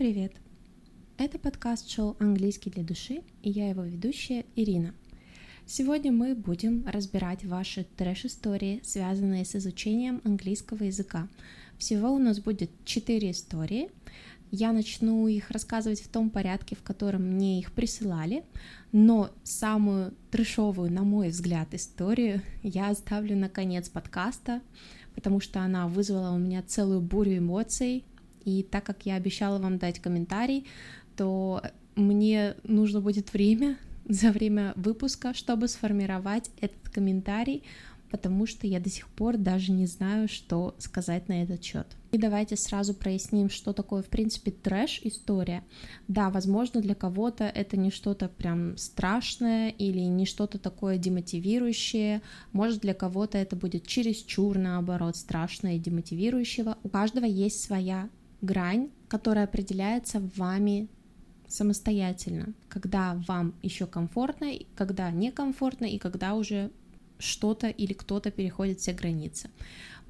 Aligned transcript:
привет! 0.00 0.32
Это 1.18 1.38
подкаст-шоу 1.38 2.16
«Английский 2.20 2.70
для 2.70 2.82
души» 2.82 3.20
и 3.42 3.50
я 3.50 3.68
его 3.68 3.82
ведущая 3.82 4.46
Ирина. 4.56 4.94
Сегодня 5.66 6.10
мы 6.10 6.34
будем 6.34 6.86
разбирать 6.86 7.44
ваши 7.44 7.84
трэш-истории, 7.98 8.80
связанные 8.82 9.44
с 9.44 9.54
изучением 9.56 10.22
английского 10.24 10.84
языка. 10.84 11.28
Всего 11.76 12.14
у 12.14 12.18
нас 12.18 12.40
будет 12.40 12.70
четыре 12.86 13.32
истории. 13.32 13.90
Я 14.50 14.72
начну 14.72 15.28
их 15.28 15.50
рассказывать 15.50 16.00
в 16.00 16.08
том 16.08 16.30
порядке, 16.30 16.76
в 16.76 16.82
котором 16.82 17.24
мне 17.24 17.58
их 17.58 17.70
присылали, 17.72 18.42
но 18.92 19.30
самую 19.42 20.14
трешовую, 20.30 20.90
на 20.90 21.02
мой 21.02 21.28
взгляд, 21.28 21.74
историю 21.74 22.40
я 22.62 22.88
оставлю 22.88 23.36
на 23.36 23.50
конец 23.50 23.90
подкаста, 23.90 24.62
потому 25.14 25.40
что 25.40 25.60
она 25.60 25.88
вызвала 25.88 26.34
у 26.34 26.38
меня 26.38 26.62
целую 26.62 27.02
бурю 27.02 27.36
эмоций, 27.36 28.02
и 28.44 28.62
так 28.62 28.84
как 28.84 29.06
я 29.06 29.16
обещала 29.16 29.58
вам 29.58 29.78
дать 29.78 30.00
комментарий, 30.00 30.66
то 31.16 31.62
мне 31.96 32.54
нужно 32.64 33.00
будет 33.00 33.32
время 33.32 33.76
за 34.08 34.30
время 34.30 34.72
выпуска, 34.76 35.34
чтобы 35.34 35.68
сформировать 35.68 36.50
этот 36.60 36.88
комментарий, 36.88 37.62
потому 38.10 38.46
что 38.46 38.66
я 38.66 38.80
до 38.80 38.90
сих 38.90 39.08
пор 39.08 39.36
даже 39.36 39.72
не 39.72 39.86
знаю, 39.86 40.28
что 40.28 40.74
сказать 40.78 41.28
на 41.28 41.42
этот 41.42 41.62
счет. 41.62 41.86
И 42.10 42.18
давайте 42.18 42.56
сразу 42.56 42.92
проясним, 42.92 43.48
что 43.50 43.72
такое, 43.72 44.02
в 44.02 44.08
принципе, 44.08 44.50
трэш-история. 44.50 45.62
Да, 46.08 46.30
возможно, 46.30 46.80
для 46.80 46.96
кого-то 46.96 47.44
это 47.44 47.76
не 47.76 47.90
что-то 47.90 48.28
прям 48.28 48.76
страшное 48.76 49.68
или 49.70 50.00
не 50.00 50.26
что-то 50.26 50.58
такое 50.58 50.98
демотивирующее. 50.98 52.20
Может, 52.52 52.80
для 52.80 52.94
кого-то 52.94 53.38
это 53.38 53.54
будет 53.54 53.86
чересчур, 53.86 54.58
наоборот, 54.58 55.16
страшное 55.16 55.76
и 55.76 55.78
демотивирующего. 55.78 56.78
У 56.82 56.88
каждого 56.88 57.26
есть 57.26 57.62
своя 57.62 58.08
грань, 58.40 58.90
которая 59.08 59.44
определяется 59.44 60.20
вами 60.36 60.88
самостоятельно, 61.48 62.52
когда 62.68 63.20
вам 63.26 63.54
еще 63.62 63.86
комфортно, 63.86 64.52
когда 64.76 65.10
некомфортно 65.10 65.86
и 65.86 65.98
когда 65.98 66.34
уже 66.34 66.70
что-то 67.18 67.68
или 67.68 67.92
кто-то 67.92 68.30
переходит 68.30 68.80
все 68.80 68.92
границы. 68.92 69.50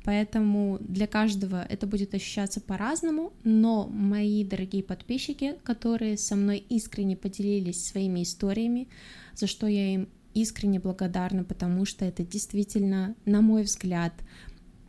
Поэтому 0.04 0.78
для 0.80 1.06
каждого 1.06 1.62
это 1.62 1.86
будет 1.86 2.14
ощущаться 2.14 2.60
по-разному, 2.60 3.32
но 3.44 3.86
мои 3.88 4.44
дорогие 4.44 4.82
подписчики, 4.82 5.56
которые 5.62 6.16
со 6.16 6.36
мной 6.36 6.64
искренне 6.68 7.16
поделились 7.16 7.84
своими 7.84 8.22
историями, 8.22 8.88
за 9.34 9.46
что 9.46 9.66
я 9.66 9.94
им 9.94 10.08
искренне 10.32 10.80
благодарна, 10.80 11.44
потому 11.44 11.84
что 11.84 12.04
это 12.04 12.24
действительно, 12.24 13.14
на 13.26 13.40
мой 13.40 13.62
взгляд, 13.64 14.12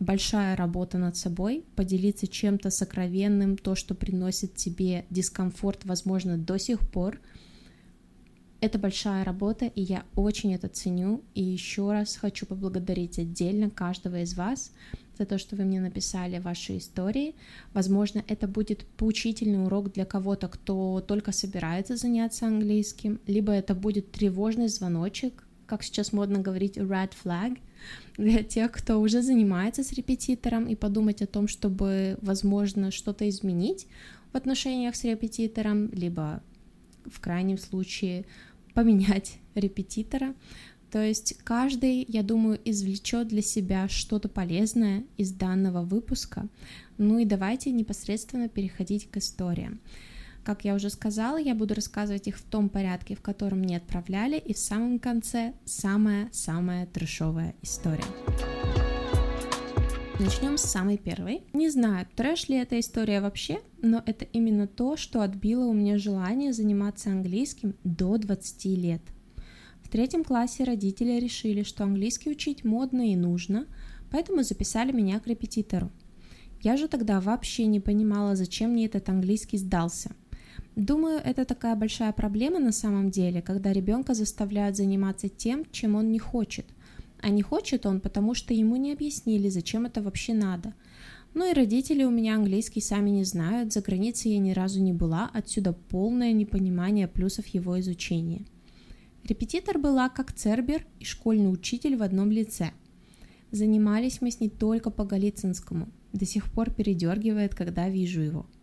большая 0.01 0.55
работа 0.55 0.97
над 0.97 1.15
собой, 1.15 1.63
поделиться 1.75 2.27
чем-то 2.27 2.71
сокровенным, 2.71 3.55
то, 3.55 3.75
что 3.75 3.93
приносит 3.93 4.55
тебе 4.55 5.05
дискомфорт, 5.09 5.85
возможно, 5.85 6.37
до 6.37 6.57
сих 6.57 6.79
пор. 6.79 7.19
Это 8.59 8.77
большая 8.79 9.23
работа, 9.23 9.65
и 9.65 9.81
я 9.81 10.03
очень 10.15 10.53
это 10.53 10.67
ценю. 10.67 11.23
И 11.35 11.43
еще 11.43 11.91
раз 11.91 12.15
хочу 12.15 12.45
поблагодарить 12.45 13.19
отдельно 13.19 13.69
каждого 13.69 14.21
из 14.21 14.35
вас 14.35 14.71
за 15.17 15.25
то, 15.25 15.37
что 15.37 15.55
вы 15.55 15.65
мне 15.65 15.79
написали 15.79 16.39
ваши 16.39 16.77
истории. 16.77 17.35
Возможно, 17.73 18.23
это 18.27 18.47
будет 18.47 18.85
поучительный 18.97 19.63
урок 19.63 19.93
для 19.93 20.05
кого-то, 20.05 20.47
кто 20.47 20.99
только 21.01 21.31
собирается 21.31 21.95
заняться 21.95 22.47
английским, 22.47 23.19
либо 23.27 23.51
это 23.51 23.75
будет 23.75 24.11
тревожный 24.11 24.67
звоночек, 24.67 25.43
как 25.71 25.83
сейчас 25.83 26.11
модно 26.11 26.39
говорить, 26.39 26.75
red 26.75 27.13
flag— 27.23 27.57
для 28.17 28.43
тех, 28.43 28.73
кто 28.73 28.99
уже 28.99 29.21
занимается 29.21 29.85
с 29.85 29.93
репетитором 29.93 30.67
и 30.67 30.75
подумать 30.75 31.21
о 31.21 31.27
том, 31.27 31.47
чтобы, 31.47 32.17
возможно, 32.21 32.91
что-то 32.91 33.29
изменить 33.29 33.87
в 34.33 34.35
отношениях 34.35 34.97
с 34.97 35.05
репетитором, 35.05 35.89
либо 35.93 36.43
в 37.05 37.21
крайнем 37.21 37.57
случае 37.57 38.25
поменять 38.73 39.37
репетитора. 39.55 40.35
То 40.91 41.01
есть 41.01 41.37
каждый, 41.45 42.05
я 42.05 42.21
думаю, 42.21 42.59
извлечет 42.65 43.29
для 43.29 43.41
себя 43.41 43.87
что-то 43.87 44.27
полезное 44.27 45.05
из 45.15 45.31
данного 45.31 45.83
выпуска. 45.83 46.49
Ну 46.97 47.17
и 47.17 47.23
давайте 47.23 47.71
непосредственно 47.71 48.49
переходить 48.49 49.09
к 49.09 49.15
историям. 49.15 49.79
Как 50.43 50.65
я 50.65 50.73
уже 50.73 50.89
сказала, 50.89 51.37
я 51.37 51.53
буду 51.53 51.75
рассказывать 51.75 52.27
их 52.27 52.37
в 52.37 52.43
том 52.43 52.69
порядке, 52.69 53.15
в 53.15 53.21
котором 53.21 53.59
мне 53.59 53.77
отправляли, 53.77 54.39
и 54.39 54.53
в 54.53 54.57
самом 54.57 54.97
конце 54.97 55.53
самая-самая 55.65 56.87
трешовая 56.87 57.53
история. 57.61 58.03
Начнем 60.19 60.57
с 60.57 60.63
самой 60.63 60.97
первой. 60.97 61.43
Не 61.53 61.69
знаю, 61.69 62.07
трэш 62.15 62.49
ли 62.49 62.57
эта 62.57 62.79
история 62.79 63.21
вообще, 63.21 63.59
но 63.81 64.03
это 64.05 64.25
именно 64.25 64.67
то, 64.67 64.97
что 64.97 65.21
отбило 65.21 65.65
у 65.65 65.73
меня 65.73 65.97
желание 65.97 66.53
заниматься 66.53 67.11
английским 67.11 67.75
до 67.83 68.17
20 68.17 68.65
лет. 68.77 69.01
В 69.81 69.89
третьем 69.89 70.23
классе 70.23 70.63
родители 70.63 71.19
решили, 71.19 71.63
что 71.63 71.83
английский 71.83 72.31
учить 72.31 72.63
модно 72.63 73.11
и 73.11 73.15
нужно, 73.15 73.65
поэтому 74.11 74.43
записали 74.43 74.91
меня 74.91 75.19
к 75.19 75.27
репетитору. 75.27 75.91
Я 76.61 76.77
же 76.77 76.87
тогда 76.87 77.19
вообще 77.19 77.65
не 77.65 77.79
понимала, 77.79 78.35
зачем 78.35 78.71
мне 78.71 78.85
этот 78.85 79.09
английский 79.09 79.57
сдался. 79.57 80.11
Думаю, 80.75 81.19
это 81.19 81.43
такая 81.43 81.75
большая 81.75 82.13
проблема 82.13 82.59
на 82.59 82.71
самом 82.71 83.11
деле, 83.11 83.41
когда 83.41 83.73
ребенка 83.73 84.13
заставляют 84.13 84.77
заниматься 84.77 85.27
тем, 85.27 85.65
чем 85.71 85.95
он 85.95 86.11
не 86.11 86.19
хочет. 86.19 86.65
А 87.19 87.29
не 87.29 87.41
хочет 87.41 87.85
он, 87.85 87.99
потому 87.99 88.33
что 88.33 88.53
ему 88.53 88.77
не 88.77 88.93
объяснили, 88.93 89.49
зачем 89.49 89.85
это 89.85 90.01
вообще 90.01 90.33
надо. 90.33 90.73
Ну 91.33 91.49
и 91.49 91.53
родители 91.53 92.03
у 92.03 92.09
меня 92.09 92.35
английский 92.35 92.81
сами 92.81 93.09
не 93.09 93.25
знают, 93.25 93.73
за 93.73 93.81
границей 93.81 94.31
я 94.31 94.39
ни 94.39 94.51
разу 94.51 94.81
не 94.81 94.93
была, 94.93 95.29
отсюда 95.33 95.73
полное 95.73 96.31
непонимание 96.31 97.07
плюсов 97.07 97.47
его 97.47 97.79
изучения. 97.79 98.45
Репетитор 99.25 99.77
была 99.77 100.09
как 100.09 100.33
Цербер 100.33 100.85
и 100.99 101.05
школьный 101.05 101.51
учитель 101.51 101.95
в 101.95 102.03
одном 102.03 102.31
лице. 102.31 102.71
Занимались 103.51 104.21
мы 104.21 104.31
с 104.31 104.39
ней 104.39 104.49
только 104.49 104.89
по 104.89 105.03
Голицынскому, 105.03 105.89
до 106.13 106.25
сих 106.25 106.51
пор 106.51 106.71
передергивает, 106.71 107.55
когда 107.55 107.89
вижу 107.89 108.21
его– 108.21 108.45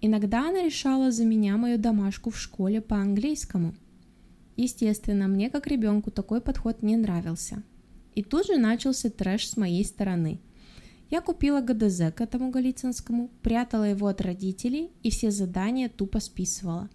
Иногда 0.00 0.48
она 0.48 0.62
решала 0.62 1.10
за 1.10 1.24
меня 1.24 1.56
мою 1.56 1.78
домашку 1.78 2.30
в 2.30 2.38
школе 2.38 2.80
по 2.80 2.96
английскому. 2.96 3.74
Естественно, 4.56 5.28
мне 5.28 5.50
как 5.50 5.66
ребенку 5.66 6.10
такой 6.10 6.40
подход 6.40 6.82
не 6.82 6.96
нравился. 6.96 7.62
И 8.14 8.22
тут 8.22 8.46
же 8.46 8.56
начался 8.56 9.10
трэш 9.10 9.48
с 9.48 9.56
моей 9.56 9.84
стороны. 9.84 10.40
Я 11.10 11.20
купила 11.20 11.60
ГДЗ 11.60 12.12
к 12.14 12.20
этому 12.20 12.50
Голицынскому, 12.50 13.30
прятала 13.42 13.84
его 13.84 14.06
от 14.08 14.20
родителей 14.20 14.90
и 15.02 15.10
все 15.10 15.30
задания 15.30 15.88
тупо 15.88 16.20
списывала. 16.20 16.88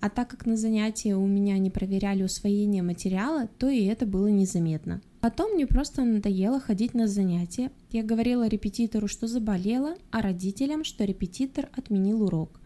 А 0.00 0.10
так 0.10 0.28
как 0.28 0.46
на 0.46 0.56
занятия 0.56 1.14
у 1.14 1.26
меня 1.26 1.58
не 1.58 1.70
проверяли 1.70 2.22
усвоение 2.22 2.82
материала, 2.82 3.48
то 3.58 3.68
и 3.68 3.84
это 3.84 4.06
было 4.06 4.28
незаметно– 4.28 5.00
Потом 5.20 5.52
мне 5.52 5.66
просто 5.66 6.02
надоело 6.04 6.60
ходить 6.60 6.94
на 6.94 7.06
занятия. 7.06 7.70
Я 7.90 8.02
говорила 8.02 8.48
репетитору, 8.48 9.06
что 9.06 9.26
заболела, 9.26 9.96
а 10.10 10.22
родителям, 10.22 10.82
что 10.82 11.04
репетитор 11.04 11.68
отменил 11.76 12.22
урок. 12.22 12.60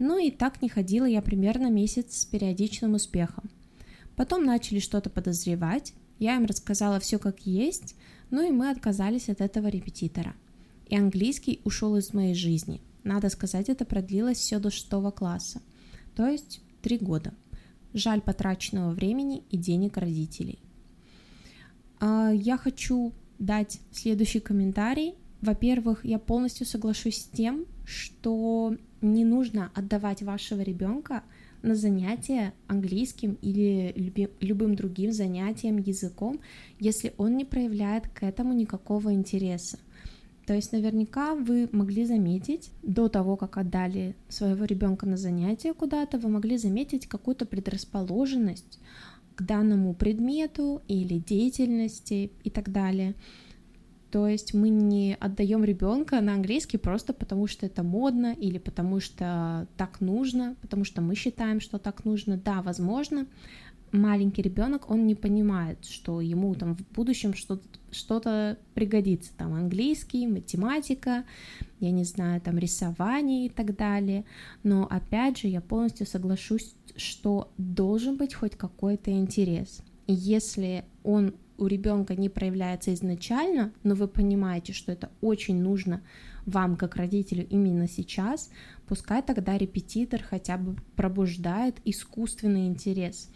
Ну 0.00 0.18
и 0.18 0.32
так 0.32 0.60
не 0.62 0.68
ходила 0.68 1.04
я 1.04 1.22
примерно 1.22 1.70
месяц 1.70 2.16
с 2.16 2.24
периодичным 2.24 2.94
успехом. 2.94 3.48
Потом 4.16 4.44
начали 4.44 4.80
что-то 4.80 5.10
подозревать, 5.10 5.94
я 6.18 6.36
им 6.36 6.46
рассказала 6.46 6.98
все 6.98 7.18
как 7.18 7.46
есть, 7.46 7.94
ну 8.30 8.46
и 8.46 8.50
мы 8.50 8.70
отказались 8.70 9.28
от 9.28 9.40
этого 9.40 9.68
репетитора. 9.68 10.34
И 10.88 10.96
английский 10.96 11.60
ушел 11.64 11.96
из 11.96 12.12
моей 12.12 12.34
жизни. 12.34 12.82
Надо 13.04 13.28
сказать, 13.28 13.68
это 13.68 13.84
продлилось 13.84 14.38
все 14.38 14.58
до 14.58 14.70
шестого 14.70 15.12
класса, 15.12 15.62
то 16.16 16.26
есть 16.26 16.60
три 16.82 16.98
года. 16.98 17.32
Жаль 17.94 18.20
потраченного 18.20 18.92
времени 18.92 19.44
и 19.50 19.56
денег 19.56 19.96
родителей. 19.96 20.58
А, 22.02 22.32
я 22.32 22.56
хочу 22.56 23.12
дать 23.38 23.80
следующий 23.92 24.40
комментарий. 24.40 25.14
Во-первых, 25.40 26.04
я 26.04 26.18
полностью 26.18 26.66
соглашусь 26.66 27.18
с 27.18 27.28
тем, 27.28 27.64
что 27.84 28.76
не 29.00 29.24
нужно 29.24 29.70
отдавать 29.74 30.22
вашего 30.22 30.62
ребенка 30.62 31.22
на 31.62 31.76
занятия 31.76 32.54
английским 32.66 33.38
или 33.40 33.94
любым 34.40 34.74
другим 34.74 35.12
занятием 35.12 35.76
языком, 35.76 36.40
если 36.80 37.14
он 37.18 37.36
не 37.36 37.44
проявляет 37.44 38.08
к 38.08 38.24
этому 38.24 38.52
никакого 38.52 39.14
интереса. 39.14 39.78
То 40.44 40.54
есть 40.54 40.72
наверняка 40.72 41.36
вы 41.36 41.68
могли 41.70 42.04
заметить 42.04 42.72
до 42.82 43.08
того, 43.08 43.36
как 43.36 43.58
отдали 43.58 44.16
своего 44.28 44.64
ребенка 44.64 45.06
на 45.06 45.16
занятия 45.16 45.72
куда-то, 45.72 46.18
вы 46.18 46.30
могли 46.30 46.56
заметить 46.56 47.06
какую-то 47.06 47.46
предрасположенность 47.46 48.80
к 49.34 49.42
данному 49.42 49.94
предмету 49.94 50.82
или 50.88 51.18
деятельности 51.18 52.32
и 52.44 52.50
так 52.50 52.70
далее. 52.70 53.14
То 54.10 54.28
есть 54.28 54.52
мы 54.52 54.68
не 54.68 55.16
отдаем 55.18 55.64
ребенка 55.64 56.20
на 56.20 56.34
английский 56.34 56.76
просто 56.76 57.14
потому, 57.14 57.46
что 57.46 57.64
это 57.64 57.82
модно 57.82 58.34
или 58.38 58.58
потому 58.58 59.00
что 59.00 59.66
так 59.78 60.02
нужно, 60.02 60.54
потому 60.60 60.84
что 60.84 61.00
мы 61.00 61.14
считаем, 61.14 61.60
что 61.60 61.78
так 61.78 62.04
нужно. 62.04 62.36
Да, 62.36 62.60
возможно, 62.60 63.26
маленький 63.90 64.42
ребенок, 64.42 64.90
он 64.90 65.06
не 65.06 65.14
понимает, 65.14 65.84
что 65.86 66.20
ему 66.20 66.54
там 66.54 66.76
в 66.76 66.82
будущем 66.92 67.32
что-то 67.34 67.66
что 67.90 68.56
пригодится, 68.74 69.32
там 69.36 69.52
английский, 69.52 70.26
математика, 70.26 71.24
я 71.78 71.90
не 71.90 72.04
знаю, 72.04 72.40
там 72.40 72.58
рисование 72.58 73.46
и 73.46 73.48
так 73.50 73.76
далее. 73.76 74.24
Но 74.62 74.86
опять 74.90 75.38
же, 75.38 75.48
я 75.48 75.60
полностью 75.60 76.06
соглашусь, 76.06 76.74
что 76.96 77.52
должен 77.58 78.16
быть 78.16 78.34
хоть 78.34 78.56
какой-то 78.56 79.10
интерес. 79.10 79.82
Если 80.06 80.84
он 81.02 81.34
у 81.58 81.66
ребенка 81.66 82.16
не 82.16 82.28
проявляется 82.28 82.92
изначально, 82.94 83.72
но 83.82 83.94
вы 83.94 84.08
понимаете, 84.08 84.72
что 84.72 84.90
это 84.92 85.10
очень 85.20 85.60
нужно 85.62 86.02
вам 86.44 86.76
как 86.76 86.96
родителю 86.96 87.46
именно 87.48 87.86
сейчас, 87.86 88.50
пускай 88.86 89.22
тогда 89.22 89.56
репетитор 89.56 90.22
хотя 90.22 90.58
бы 90.58 90.76
пробуждает 90.96 91.76
искусственный 91.84 92.66
интерес, 92.66 93.30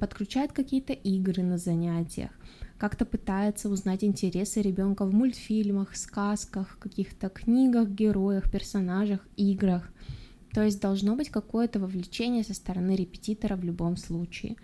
подключает 0.00 0.52
какие-то 0.52 0.92
игры 0.92 1.42
на 1.42 1.58
занятиях, 1.58 2.30
как-то 2.76 3.04
пытается 3.04 3.68
узнать 3.68 4.02
интересы 4.02 4.62
ребенка 4.62 5.04
в 5.04 5.12
мультфильмах, 5.12 5.96
сказках, 5.96 6.78
каких-то 6.80 7.28
книгах, 7.28 7.88
героях, 7.88 8.50
персонажах, 8.50 9.26
играх. 9.36 9.92
То 10.52 10.62
есть 10.62 10.80
должно 10.80 11.14
быть 11.16 11.30
какое-то 11.30 11.78
вовлечение 11.78 12.44
со 12.44 12.54
стороны 12.54 12.96
репетитора 12.96 13.56
в 13.56 13.64
любом 13.64 13.96
случае. 13.96 14.56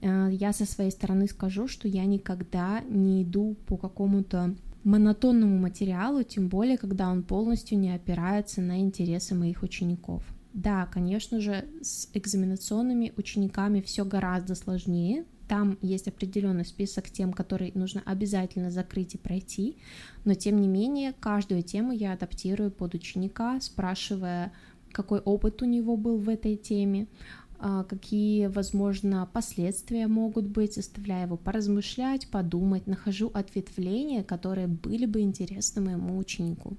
Э, 0.00 0.28
я 0.30 0.52
со 0.52 0.66
своей 0.66 0.90
стороны 0.90 1.26
скажу, 1.28 1.66
что 1.68 1.88
я 1.88 2.04
никогда 2.04 2.80
не 2.88 3.22
иду 3.22 3.56
по 3.66 3.76
какому-то 3.76 4.54
монотонному 4.84 5.58
материалу, 5.58 6.22
тем 6.22 6.48
более, 6.48 6.76
когда 6.76 7.10
он 7.10 7.22
полностью 7.22 7.78
не 7.78 7.94
опирается 7.94 8.60
на 8.60 8.80
интересы 8.80 9.34
моих 9.34 9.62
учеников. 9.62 10.22
Да, 10.52 10.86
конечно 10.86 11.40
же, 11.40 11.64
с 11.82 12.08
экзаменационными 12.14 13.12
учениками 13.16 13.80
все 13.80 14.04
гораздо 14.04 14.54
сложнее. 14.54 15.24
Там 15.48 15.78
есть 15.82 16.06
определенный 16.06 16.64
список 16.64 17.10
тем, 17.10 17.32
которые 17.32 17.72
нужно 17.74 18.02
обязательно 18.06 18.70
закрыть 18.70 19.14
и 19.14 19.18
пройти, 19.18 19.76
но 20.24 20.34
тем 20.34 20.60
не 20.60 20.68
менее 20.68 21.12
каждую 21.12 21.62
тему 21.62 21.92
я 21.92 22.12
адаптирую 22.12 22.70
под 22.70 22.94
ученика, 22.94 23.60
спрашивая, 23.60 24.52
какой 24.94 25.20
опыт 25.20 25.60
у 25.62 25.66
него 25.66 25.96
был 25.96 26.18
в 26.18 26.28
этой 26.28 26.56
теме, 26.56 27.06
а, 27.58 27.84
какие, 27.84 28.46
возможно, 28.46 29.28
последствия 29.32 30.06
могут 30.06 30.46
быть, 30.46 30.74
заставляя 30.74 31.26
его 31.26 31.36
поразмышлять, 31.36 32.28
подумать, 32.28 32.86
нахожу 32.86 33.30
ответвления, 33.34 34.22
которые 34.22 34.66
были 34.66 35.06
бы 35.06 35.20
интересны 35.20 35.82
моему 35.82 36.16
ученику. 36.16 36.76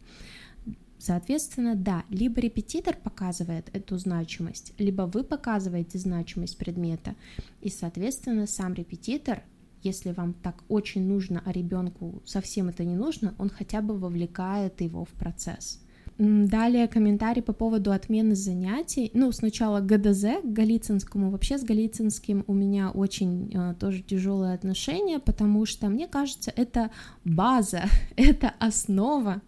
Соответственно, 0.98 1.76
да, 1.76 2.04
либо 2.10 2.40
репетитор 2.42 2.96
показывает 2.96 3.70
эту 3.74 3.98
значимость, 3.98 4.74
либо 4.80 5.04
вы 5.04 5.24
показываете 5.24 6.00
значимость 6.00 6.58
предмета, 6.58 7.16
и, 7.62 7.70
соответственно, 7.70 8.48
сам 8.48 8.74
репетитор 8.74 9.44
если 9.86 10.14
вам 10.14 10.34
так 10.34 10.64
очень 10.68 11.08
нужно, 11.08 11.44
а 11.46 11.52
ребенку 11.52 12.24
совсем 12.26 12.70
это 12.70 12.84
не 12.84 12.96
нужно, 12.96 13.36
он 13.38 13.50
хотя 13.50 13.82
бы 13.82 13.96
вовлекает 13.96 14.82
его 14.82 15.06
в 15.06 15.10
процесс. 15.10 15.80
Далее 16.18 16.88
комментарий 16.88 17.42
по 17.42 17.52
поводу 17.52 17.92
отмены 17.92 18.36
занятий. 18.36 19.12
Ну, 19.14 19.34
сначала 19.34 19.82
ГДЗ 19.82 20.42
к 20.44 20.46
Голицынскому. 20.46 21.30
Вообще 21.30 21.58
с 21.58 21.64
Голицынским 21.64 22.46
у 22.48 22.54
меня 22.54 22.90
очень 22.90 23.52
э, 23.54 23.74
тоже 23.78 24.02
тяжелое 24.02 24.54
отношение, 24.54 25.20
потому 25.20 25.66
что, 25.66 25.90
мне 25.90 26.08
кажется, 26.08 26.54
это 26.56 26.90
база, 27.26 27.84
это 28.16 28.54
основа 28.60 29.42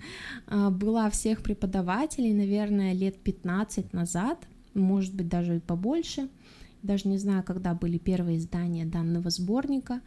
э, 0.47 0.69
была 0.69 1.09
всех 1.09 1.41
преподавателей, 1.41 2.33
наверное, 2.33 2.91
лет 2.91 3.17
15 3.17 3.93
назад, 3.93 4.45
может 4.73 5.15
быть, 5.15 5.29
даже 5.29 5.57
и 5.57 5.59
побольше. 5.61 6.27
Даже 6.83 7.07
не 7.07 7.17
знаю, 7.17 7.43
когда 7.43 7.73
были 7.75 7.97
первые 7.97 8.39
издания 8.39 8.85
данного 8.85 9.29
сборника. 9.29 10.01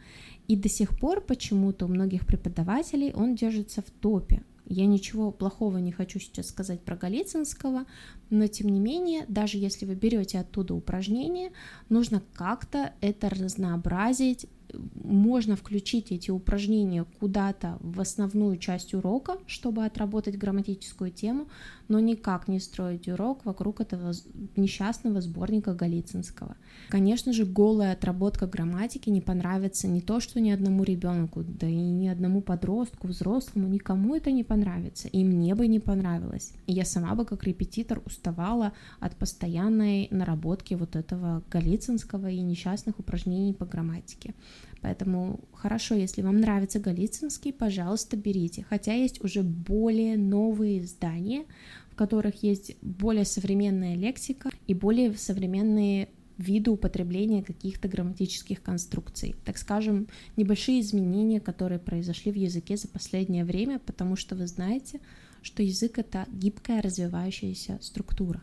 И 0.47 0.55
до 0.55 0.69
сих 0.69 0.99
пор 0.99 1.21
почему-то 1.21 1.85
у 1.85 1.89
многих 1.89 2.27
преподавателей 2.27 3.13
он 3.13 3.33
держится 3.33 3.81
в 3.81 3.89
топе. 3.89 4.43
Я 4.71 4.85
ничего 4.85 5.33
плохого 5.33 5.79
не 5.79 5.91
хочу 5.91 6.17
сейчас 6.17 6.47
сказать 6.47 6.79
про 6.79 6.95
Голицынского, 6.95 7.85
но 8.29 8.47
тем 8.47 8.69
не 8.69 8.79
менее, 8.79 9.25
даже 9.27 9.57
если 9.57 9.85
вы 9.85 9.95
берете 9.95 10.39
оттуда 10.39 10.73
упражнения, 10.73 11.51
нужно 11.89 12.23
как-то 12.33 12.93
это 13.01 13.29
разнообразить, 13.29 14.47
можно 14.93 15.55
включить 15.55 16.11
эти 16.11 16.31
упражнения 16.31 17.05
куда-то 17.19 17.77
в 17.81 17.99
основную 17.99 18.57
часть 18.57 18.93
урока, 18.93 19.37
чтобы 19.47 19.85
отработать 19.85 20.37
грамматическую 20.37 21.11
тему, 21.11 21.47
но 21.87 21.99
никак 21.99 22.47
не 22.47 22.59
строить 22.59 23.07
урок 23.07 23.45
вокруг 23.45 23.81
этого 23.81 24.13
несчастного 24.55 25.21
сборника 25.21 25.73
Голицынского. 25.73 26.55
Конечно 26.89 27.33
же, 27.33 27.45
голая 27.45 27.93
отработка 27.93 28.47
грамматики 28.47 29.09
не 29.09 29.21
понравится 29.21 29.87
не 29.87 30.01
то, 30.01 30.19
что 30.19 30.39
ни 30.39 30.51
одному 30.51 30.83
ребенку, 30.83 31.43
да 31.43 31.67
и 31.67 31.75
ни 31.75 32.07
одному 32.07 32.41
подростку, 32.41 33.07
взрослому, 33.07 33.67
никому 33.67 34.15
это 34.15 34.31
не 34.31 34.43
понравится, 34.43 35.07
и 35.07 35.23
мне 35.23 35.55
бы 35.55 35.67
не 35.67 35.79
понравилось. 35.79 36.53
И 36.67 36.73
я 36.73 36.85
сама 36.85 37.15
бы 37.15 37.25
как 37.25 37.43
репетитор 37.43 38.01
уставала 38.05 38.73
от 38.99 39.15
постоянной 39.15 40.07
наработки 40.11 40.75
вот 40.75 40.95
этого 40.95 41.43
Голицынского 41.51 42.29
и 42.29 42.41
несчастных 42.41 42.99
упражнений 42.99 43.53
по 43.53 43.65
грамматике. 43.65 44.33
Поэтому 44.81 45.39
хорошо, 45.53 45.95
если 45.95 46.21
вам 46.21 46.39
нравится 46.39 46.79
Голицынский, 46.79 47.53
пожалуйста, 47.53 48.17
берите. 48.17 48.65
Хотя 48.69 48.93
есть 48.93 49.23
уже 49.23 49.43
более 49.43 50.17
новые 50.17 50.79
издания, 50.79 51.45
в 51.91 51.95
которых 51.95 52.43
есть 52.43 52.75
более 52.81 53.25
современная 53.25 53.95
лексика 53.95 54.49
и 54.67 54.73
более 54.73 55.13
современные 55.13 56.09
виды 56.37 56.71
употребления 56.71 57.43
каких-то 57.43 57.87
грамматических 57.87 58.61
конструкций. 58.63 59.35
Так 59.45 59.57
скажем, 59.57 60.07
небольшие 60.37 60.81
изменения, 60.81 61.39
которые 61.39 61.79
произошли 61.79 62.31
в 62.31 62.35
языке 62.35 62.77
за 62.77 62.87
последнее 62.87 63.45
время, 63.45 63.79
потому 63.79 64.15
что 64.15 64.35
вы 64.35 64.47
знаете, 64.47 64.99
что 65.41 65.63
язык— 65.63 65.97
это 65.99 66.25
гибкая 66.31 66.81
развивающаяся 66.81 67.77
структура. 67.81 68.41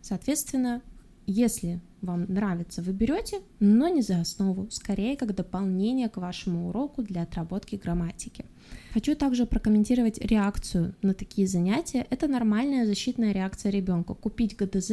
Соответственно, 0.00 0.82
если 1.30 1.82
вам 2.00 2.24
нравится, 2.24 2.80
вы 2.80 2.92
берете, 2.92 3.42
но 3.60 3.88
не 3.88 4.00
за 4.00 4.20
основу, 4.20 4.70
скорее 4.70 5.14
как 5.14 5.34
дополнение 5.34 6.08
к 6.08 6.16
вашему 6.16 6.70
уроку 6.70 7.02
для 7.02 7.22
отработки 7.22 7.76
грамматики. 7.76 8.46
Хочу 8.94 9.14
также 9.14 9.44
прокомментировать 9.44 10.18
реакцию 10.18 10.94
на 11.02 11.12
такие 11.12 11.46
занятия. 11.46 12.06
Это 12.08 12.28
нормальная 12.28 12.86
защитная 12.86 13.32
реакция 13.32 13.70
ребенка. 13.70 14.14
Купить 14.14 14.56
ГДЗ 14.56 14.92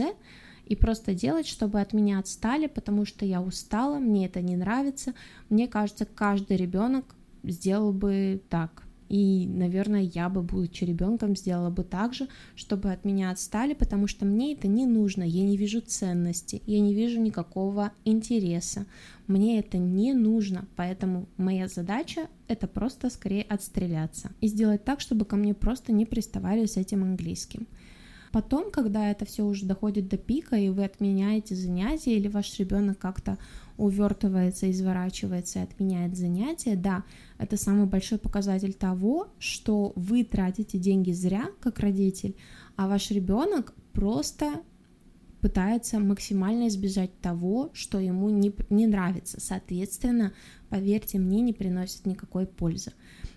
и 0.66 0.76
просто 0.76 1.14
делать, 1.14 1.48
чтобы 1.48 1.80
от 1.80 1.94
меня 1.94 2.20
отстали, 2.20 2.68
потому 2.68 3.06
что 3.06 3.26
я 3.26 3.42
устала, 3.42 4.00
мне 4.00 4.26
это 4.26 4.42
не 4.42 4.58
нравится. 4.58 5.14
Мне 5.50 5.70
кажется, 5.70 6.06
каждый 6.06 6.58
ребенок 6.58 7.16
сделал 7.44 7.94
бы 7.94 8.42
так. 8.50 8.85
И, 9.10 9.48
наверное, 9.48 10.02
я 10.02 10.30
бы, 10.30 10.42
будучи 10.42 10.84
ребенком, 10.84 11.36
сделала 11.36 11.70
бы 11.70 11.84
так 11.84 12.14
же, 12.14 12.28
чтобы 12.56 12.92
от 12.92 13.06
меня 13.06 13.32
отстали, 13.32 13.74
потому 13.74 14.08
что 14.08 14.26
мне 14.26 14.54
это 14.54 14.68
не 14.68 14.86
нужно, 14.86 15.24
я 15.24 15.44
не 15.44 15.58
вижу 15.58 15.82
ценности, 15.82 16.62
я 16.66 16.80
не 16.80 16.94
вижу 16.94 17.20
никакого 17.22 17.92
интереса, 18.04 18.86
мне 19.28 19.60
это 19.60 19.78
не 19.78 20.14
нужно, 20.14 20.68
поэтому 20.76 21.28
моя 21.38 21.68
задача 21.68 22.28
это 22.48 22.68
просто 22.68 23.10
скорее 23.10 23.44
отстреляться 23.44 24.32
и 24.42 24.48
сделать 24.48 24.84
так, 24.84 25.02
чтобы 25.02 25.26
ко 25.26 25.36
мне 25.36 25.54
просто 25.54 25.92
не 25.92 26.06
приставали 26.06 26.66
с 26.66 26.78
этим 26.78 27.04
английским. 27.04 27.68
Потом, 28.36 28.70
когда 28.70 29.12
это 29.12 29.24
все 29.24 29.46
уже 29.46 29.66
доходит 29.66 30.10
до 30.10 30.18
пика, 30.18 30.58
и 30.58 30.68
вы 30.68 30.84
отменяете 30.84 31.56
занятия, 31.56 32.18
или 32.18 32.28
ваш 32.28 32.60
ребенок 32.60 33.00
как-то 33.00 33.38
увертывается, 33.78 34.70
изворачивается 34.70 35.60
и 35.60 35.62
отменяет 35.62 36.18
занятия, 36.18 36.76
да, 36.76 37.06
это 37.38 37.56
самый 37.56 37.86
большой 37.86 38.18
показатель 38.18 38.74
того, 38.74 39.30
что 39.40 39.94
вы 39.96 40.26
тратите 40.26 40.78
деньги 40.78 41.14
зря, 41.14 41.46
как 41.62 41.80
родитель, 41.80 42.36
а 42.76 42.90
ваш 42.90 43.10
ребенок 43.10 43.74
просто 43.94 44.52
пытается 45.40 46.00
максимально 46.00 46.68
избежать 46.68 47.18
того, 47.22 47.70
что 47.72 48.00
ему 48.00 48.30
не, 48.30 48.54
не 48.70 48.86
нравится. 48.86 49.40
Соответственно, 49.40 50.34
поверьте 50.68 51.20
мне, 51.20 51.40
не 51.40 51.54
приносит 51.54 52.06
никакой 52.06 52.48
пользы. 52.48 52.92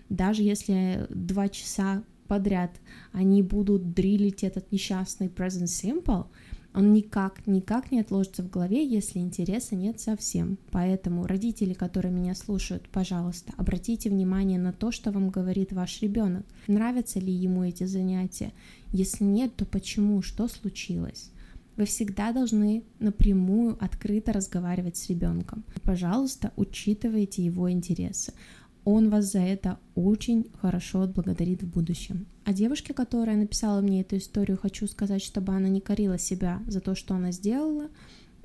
Даже 0.09 0.43
если 0.43 1.07
два 1.09 1.49
часа 1.49 2.03
подряд 2.29 2.71
они 3.13 3.43
будут 3.43 3.93
дрилить 3.95 4.45
этот 4.45 4.71
несчастный 4.71 5.27
present 5.27 5.65
simple, 5.65 6.27
он 6.75 6.93
никак, 6.93 7.47
никак 7.47 7.91
не 7.91 8.01
отложится 8.01 8.43
в 8.43 8.51
голове, 8.51 8.87
если 8.87 9.19
интереса 9.19 9.75
нет 9.75 10.01
совсем. 10.01 10.59
Поэтому 10.71 11.27
родители, 11.27 11.73
которые 11.73 12.13
меня 12.13 12.35
слушают, 12.35 12.89
пожалуйста, 12.91 13.53
обратите 13.57 14.11
внимание 14.11 14.59
на 14.59 14.73
то, 14.73 14.93
что 14.93 15.11
вам 15.11 15.31
говорит 15.31 15.73
ваш 15.73 16.03
ребенок. 16.03 16.47
Нравятся 16.67 17.19
ли 17.19 17.33
ему 17.33 17.65
эти 17.65 17.85
занятия? 17.85 18.53
Если 18.93 19.25
нет, 19.25 19.57
то 19.57 19.65
почему? 19.65 20.23
Что 20.23 20.47
случилось? 20.47 21.33
Вы 21.77 21.85
всегда 21.87 22.33
должны 22.33 22.83
напрямую, 22.99 23.77
открыто 23.81 24.33
разговаривать 24.33 24.97
с 24.97 25.09
ребенком. 25.09 25.65
Пожалуйста, 25.83 26.53
учитывайте 26.57 27.45
его 27.45 27.71
интересы 27.71 28.33
он 28.91 29.11
вас 29.11 29.33
за 29.33 29.41
это 29.41 29.79
очень 29.95 30.47
хорошо 30.63 31.03
отблагодарит 31.03 31.63
в 31.63 31.71
будущем. 31.71 32.27
А 32.45 32.55
девушке, 32.55 32.95
которая 32.95 33.37
написала 33.37 33.83
мне 33.83 34.01
эту 34.01 34.17
историю, 34.17 34.57
хочу 34.57 34.87
сказать, 34.87 35.23
чтобы 35.23 35.53
она 35.53 35.69
не 35.69 35.83
корила 35.83 36.19
себя 36.19 36.63
за 36.67 36.81
то, 36.81 36.95
что 36.95 37.15
она 37.15 37.31
сделала, 37.31 37.89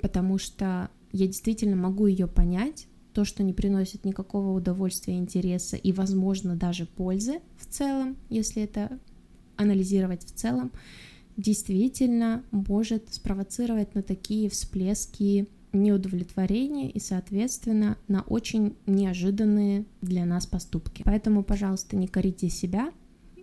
потому 0.02 0.36
что 0.36 0.90
я 1.12 1.26
действительно 1.26 1.76
могу 1.76 2.06
ее 2.06 2.26
понять, 2.26 2.86
то, 3.14 3.24
что 3.24 3.42
не 3.42 3.54
приносит 3.54 4.04
никакого 4.04 4.54
удовольствия, 4.54 5.16
интереса 5.16 5.76
и, 5.76 5.92
возможно, 5.92 6.56
даже 6.56 6.84
пользы 6.84 7.40
в 7.56 7.64
целом, 7.64 8.18
если 8.28 8.64
это 8.64 8.98
анализировать 9.56 10.26
в 10.26 10.32
целом, 10.32 10.72
действительно 11.38 12.44
может 12.50 13.14
спровоцировать 13.14 13.94
на 13.94 14.02
такие 14.02 14.50
всплески 14.50 15.48
неудовлетворения 15.74 16.90
и, 16.90 16.98
соответственно, 16.98 17.98
на 18.08 18.22
очень 18.22 18.76
неожиданные 18.86 19.84
для 20.00 20.24
нас 20.24 20.46
поступки. 20.46 21.02
Поэтому, 21.04 21.42
пожалуйста, 21.42 21.96
не 21.96 22.06
корите 22.06 22.48
себя, 22.48 22.90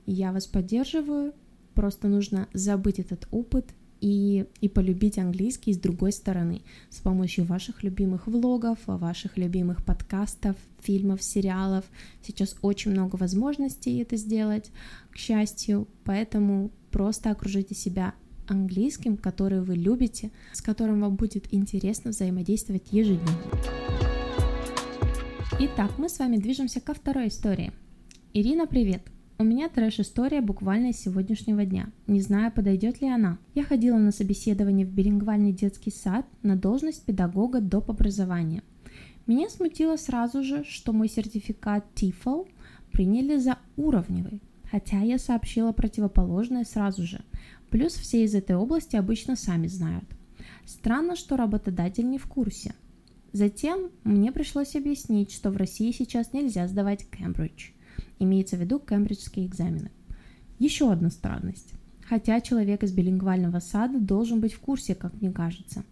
я 0.06 0.32
вас 0.32 0.48
поддерживаю, 0.48 1.34
просто 1.74 2.08
нужно 2.08 2.48
забыть 2.54 3.00
этот 3.00 3.28
опыт 3.32 3.74
и, 4.02 4.46
и 4.60 4.68
полюбить 4.68 5.20
английский 5.20 5.74
с 5.74 5.78
другой 5.78 6.12
стороны, 6.12 6.64
с 6.90 6.98
помощью 6.98 7.46
ваших 7.46 7.84
любимых 7.84 8.28
влогов, 8.28 8.80
ваших 8.88 9.38
любимых 9.38 9.86
подкастов, 9.86 10.56
фильмов, 10.82 11.22
сериалов. 11.24 11.86
Сейчас 12.24 12.56
очень 12.62 12.92
много 12.92 13.16
возможностей 13.16 14.00
это 14.00 14.18
сделать, 14.18 14.72
к 15.12 15.18
счастью, 15.18 15.88
поэтому 16.04 16.72
просто 16.90 17.30
окружите 17.30 17.76
себя 17.76 18.16
английским, 18.48 19.18
который 19.18 19.62
вы 19.62 19.76
любите, 19.76 20.32
с 20.54 20.62
которым 20.62 21.02
вам 21.02 21.16
будет 21.16 21.54
интересно 21.54 22.12
взаимодействовать 22.12 22.92
ежедневно. 22.92 23.36
Итак, 25.60 25.92
мы 25.98 26.10
с 26.10 26.20
вами 26.20 26.38
движемся 26.38 26.82
ко 26.82 26.94
второй 26.94 27.28
истории. 27.28 27.72
Ирина, 28.34 28.66
привет! 28.68 29.04
У 29.38 29.44
меня 29.44 29.70
трэш-история 29.70 30.40
буквально 30.40 30.92
из 30.92 31.00
сегодняшнего 31.00 31.66
дня. 31.66 31.92
Не 32.06 32.22
знаю, 32.22 32.52
подойдет 32.52 33.02
ли 33.02 33.10
она. 33.10 33.40
Я 33.56 33.64
ходила 33.64 33.98
на 33.98 34.12
собеседование 34.12 34.86
в 34.86 34.92
билингвальный 34.92 35.52
детский 35.52 35.90
сад 35.90 36.28
на 36.44 36.56
должность 36.56 37.04
педагога 37.06 37.60
доп. 37.60 37.90
образования. 37.90 38.62
Меня 39.26 39.50
смутило 39.50 39.96
сразу 39.98 40.44
же, 40.44 40.64
что 40.64 40.94
мой 40.94 41.10
сертификат 41.10 41.86
TEFL 41.96 42.48
приняли 42.92 43.38
за 43.38 43.58
уровневый, 43.78 44.42
хотя 44.72 45.02
я 45.02 45.20
сообщила 45.20 45.74
противоположное 45.74 46.64
сразу 46.64 47.04
же. 47.04 47.22
Плюс 47.70 47.94
все 47.94 48.24
из 48.24 48.34
этой 48.34 48.56
области 48.56 48.96
обычно 48.96 49.36
сами 49.36 49.68
знают. 49.68 50.06
Странно, 50.66 51.16
что 51.16 51.38
работодатель 51.38 52.10
не 52.10 52.18
в 52.18 52.26
курсе. 52.26 52.74
Затем 53.34 53.92
мне 54.04 54.32
пришлось 54.32 54.76
объяснить, 54.76 55.32
что 55.32 55.52
в 55.52 55.58
России 55.58 55.92
сейчас 55.92 56.34
нельзя 56.34 56.68
сдавать 56.68 57.06
Кембридж– 57.10 57.72
имеется 58.24 58.56
в 58.56 58.60
виду 58.60 58.80
кембриджские 58.80 59.46
экзамены. 59.48 59.92
Еще 60.60 60.92
одна 60.92 61.10
странность. 61.10 61.74
Хотя 62.08 62.42
человек 62.42 62.84
из 62.84 62.92
билингвального 62.92 63.60
сада 63.60 64.00
должен 64.00 64.42
быть 64.42 64.54
в 64.54 64.60
курсе, 64.60 64.96
как 64.96 65.14
мне 65.22 65.32
кажется. 65.32 65.84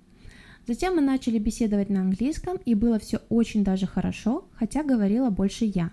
Затем 0.67 0.95
мы 0.95 1.01
начали 1.01 1.39
беседовать 1.39 1.89
на 1.89 2.01
английском, 2.01 2.57
и 2.57 2.75
было 2.75 2.99
все 2.99 3.21
очень 3.29 3.63
даже 3.63 3.87
хорошо, 3.87 4.47
хотя 4.53 4.83
говорила 4.83 5.29
больше 5.29 5.65
я. 5.65 5.91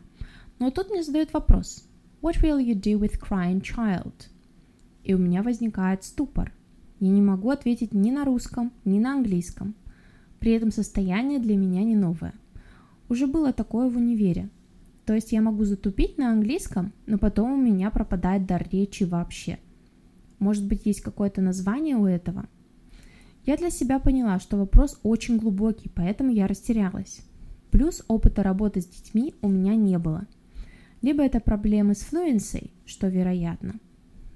Но 0.58 0.70
тут 0.70 0.90
мне 0.90 1.02
задают 1.02 1.32
вопрос. 1.32 1.88
What 2.22 2.42
will 2.42 2.58
you 2.58 2.74
do 2.74 2.98
with 2.98 3.20
crying 3.20 3.60
child? 3.60 4.28
И 5.04 5.14
у 5.14 5.18
меня 5.18 5.42
возникает 5.42 6.02
ступор. 6.02 6.52
Я 6.98 7.10
не 7.10 7.20
могу 7.20 7.50
ответить 7.50 7.92
ни 7.92 8.10
на 8.10 8.24
русском, 8.24 8.72
ни 8.84 8.98
на 8.98 9.12
английском. 9.12 9.74
При 10.40 10.52
этом 10.52 10.70
состояние 10.70 11.38
для 11.38 11.56
меня 11.56 11.84
не 11.84 11.94
новое. 11.94 12.32
Уже 13.08 13.26
было 13.26 13.52
такое 13.52 13.88
в 13.88 13.96
универе. 13.96 14.48
То 15.04 15.14
есть 15.14 15.30
я 15.32 15.40
могу 15.40 15.64
затупить 15.64 16.18
на 16.18 16.32
английском, 16.32 16.92
но 17.06 17.18
потом 17.18 17.52
у 17.52 17.56
меня 17.56 17.90
пропадает 17.90 18.46
дар 18.46 18.66
речи 18.72 19.04
вообще. 19.04 19.58
Может 20.38 20.66
быть, 20.66 20.86
есть 20.86 21.02
какое-то 21.02 21.40
название 21.40 21.96
у 21.96 22.06
этого? 22.06 22.46
Я 23.44 23.56
для 23.56 23.70
себя 23.70 24.00
поняла, 24.00 24.40
что 24.40 24.56
вопрос 24.56 24.98
очень 25.04 25.38
глубокий, 25.38 25.88
поэтому 25.94 26.32
я 26.32 26.48
растерялась. 26.48 27.20
Плюс 27.70 28.02
опыта 28.08 28.42
работы 28.42 28.80
с 28.80 28.86
детьми 28.86 29.34
у 29.42 29.48
меня 29.48 29.76
не 29.76 29.98
было. 29.98 30.26
Либо 31.02 31.22
это 31.24 31.40
проблемы 31.40 31.94
с 31.94 32.06
fluency, 32.10 32.70
что 32.84 33.08
вероятно. 33.08 33.74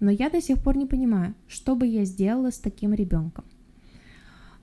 Но 0.01 0.11
я 0.11 0.31
до 0.31 0.41
сих 0.41 0.63
пор 0.63 0.77
не 0.77 0.87
понимаю, 0.87 1.35
что 1.47 1.77
бы 1.77 1.87
я 1.87 2.05
сделала 2.05 2.51
с 2.51 2.59
таким 2.59 2.95
ребенком. 2.95 3.45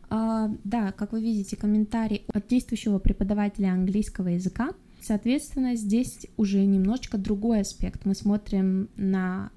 А, 0.09 0.49
да, 0.63 0.91
как 0.91 1.11
вы 1.11 1.21
видите, 1.21 1.55
комментарий 1.57 2.23
от 2.33 2.47
действующего 2.47 2.99
преподавателя 2.99 3.71
английского 3.71 4.29
языка– 4.29 4.71
Соответственно, 5.01 5.75
здесь 5.75 6.27
уже 6.37 6.65
немножечко 6.65 7.17
другой 7.17 7.61
аспект. 7.61 8.05
Мы 8.05 8.15
смотрим 8.15 8.89
на 8.95 9.51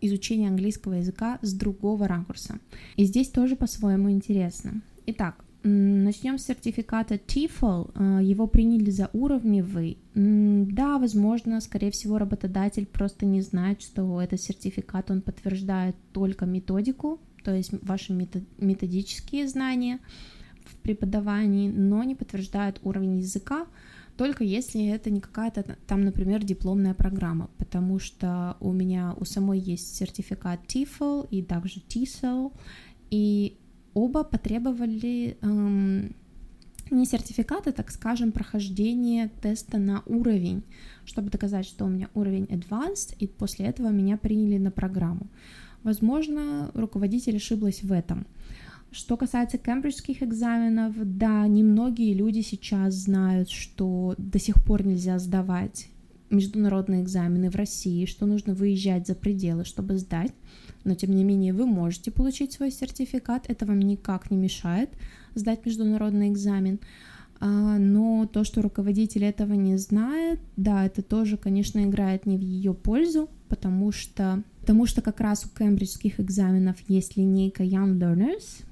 изучение 0.00 0.48
английского 0.48 0.94
языка 0.94 1.38
с 1.42 1.52
другого 1.52 2.08
ракурса. 2.08 2.58
И 2.96 3.04
здесь 3.04 3.28
тоже 3.28 3.56
по-своему 3.56 4.10
интересно. 4.10 4.80
Итак, 5.06 5.44
начнем 5.62 6.38
с 6.38 6.44
сертификата 6.44 7.14
TEFL. 7.14 7.90
А, 7.94 8.22
его 8.22 8.46
приняли 8.46 8.90
за 8.90 9.10
уровневый. 9.12 9.98
Да, 10.14 10.98
возможно, 10.98 11.60
скорее 11.60 11.90
всего, 11.90 12.18
работодатель 12.18 12.86
просто 12.86 13.26
не 13.26 13.42
знает, 13.42 13.82
что 13.82 14.20
этот 14.20 14.40
сертификат, 14.40 15.10
он 15.10 15.22
подтверждает 15.22 15.96
только 16.12 16.46
методику, 16.46 17.20
то 17.44 17.54
есть 17.54 17.72
ваши 17.82 18.12
методические 18.12 19.48
знания 19.48 19.98
в 20.64 20.76
преподавании, 20.76 21.70
но 21.70 22.04
не 22.04 22.14
подтверждает 22.14 22.80
уровень 22.82 23.18
языка, 23.18 23.66
только 24.16 24.44
если 24.44 24.86
это 24.86 25.08
не 25.10 25.20
какая-то 25.20 25.78
там, 25.86 26.04
например, 26.04 26.44
дипломная 26.44 26.92
программа, 26.92 27.48
потому 27.56 27.98
что 27.98 28.56
у 28.60 28.72
меня 28.72 29.14
у 29.18 29.24
самой 29.24 29.58
есть 29.58 29.96
сертификат 29.96 30.60
TEFL 30.66 31.28
и 31.30 31.42
также 31.42 31.80
TESOL, 31.80 32.52
и 33.10 33.56
оба 33.94 34.24
потребовали 34.24 35.36
эм, 35.42 36.14
не 36.90 37.06
сертификаты, 37.06 37.72
так 37.72 37.90
скажем, 37.90 38.32
прохождение 38.32 39.30
теста 39.40 39.78
на 39.78 40.02
уровень, 40.06 40.62
чтобы 41.04 41.30
доказать, 41.30 41.66
что 41.66 41.84
у 41.84 41.88
меня 41.88 42.08
уровень 42.14 42.44
Advanced, 42.44 43.16
и 43.18 43.26
после 43.26 43.66
этого 43.66 43.88
меня 43.88 44.16
приняли 44.16 44.58
на 44.58 44.70
программу. 44.70 45.26
Возможно, 45.82 46.70
руководитель 46.74 47.36
ошиблась 47.36 47.82
в 47.82 47.92
этом. 47.92 48.26
Что 48.92 49.16
касается 49.16 49.56
кембриджских 49.56 50.22
экзаменов, 50.22 50.94
да, 50.96 51.46
немногие 51.46 52.12
люди 52.12 52.40
сейчас 52.40 52.94
знают, 52.94 53.48
что 53.48 54.14
до 54.18 54.40
сих 54.40 54.62
пор 54.64 54.84
нельзя 54.84 55.18
сдавать 55.18 55.88
международные 56.30 57.02
экзамены 57.02 57.50
в 57.50 57.56
России, 57.56 58.06
что 58.06 58.26
нужно 58.26 58.54
выезжать 58.54 59.06
за 59.06 59.14
пределы, 59.14 59.64
чтобы 59.64 59.98
сдать, 59.98 60.32
но 60.84 60.94
тем 60.94 61.14
не 61.14 61.24
менее 61.24 61.52
вы 61.52 61.66
можете 61.66 62.10
получить 62.10 62.52
свой 62.52 62.70
сертификат, 62.70 63.44
это 63.48 63.66
вам 63.66 63.80
никак 63.80 64.30
не 64.30 64.36
мешает 64.36 64.90
сдать 65.34 65.66
международный 65.66 66.30
экзамен. 66.30 66.80
А, 67.42 67.78
но 67.78 68.26
то, 68.26 68.44
что 68.44 68.60
руководитель 68.60 69.24
этого 69.24 69.54
не 69.54 69.76
знает, 69.78 70.40
да, 70.56 70.84
это 70.84 71.02
тоже, 71.02 71.38
конечно, 71.38 71.82
играет 71.84 72.26
не 72.26 72.36
в 72.36 72.42
ее 72.42 72.74
пользу, 72.74 73.30
потому 73.48 73.92
что, 73.92 74.42
потому 74.60 74.84
что 74.86 75.00
как 75.00 75.20
раз 75.20 75.46
у 75.46 75.48
кембриджских 75.48 76.20
экзаменов 76.20 76.76
есть 76.88 77.16
линейка 77.16 77.62
Young 77.62 77.98
Learners, 77.98 78.62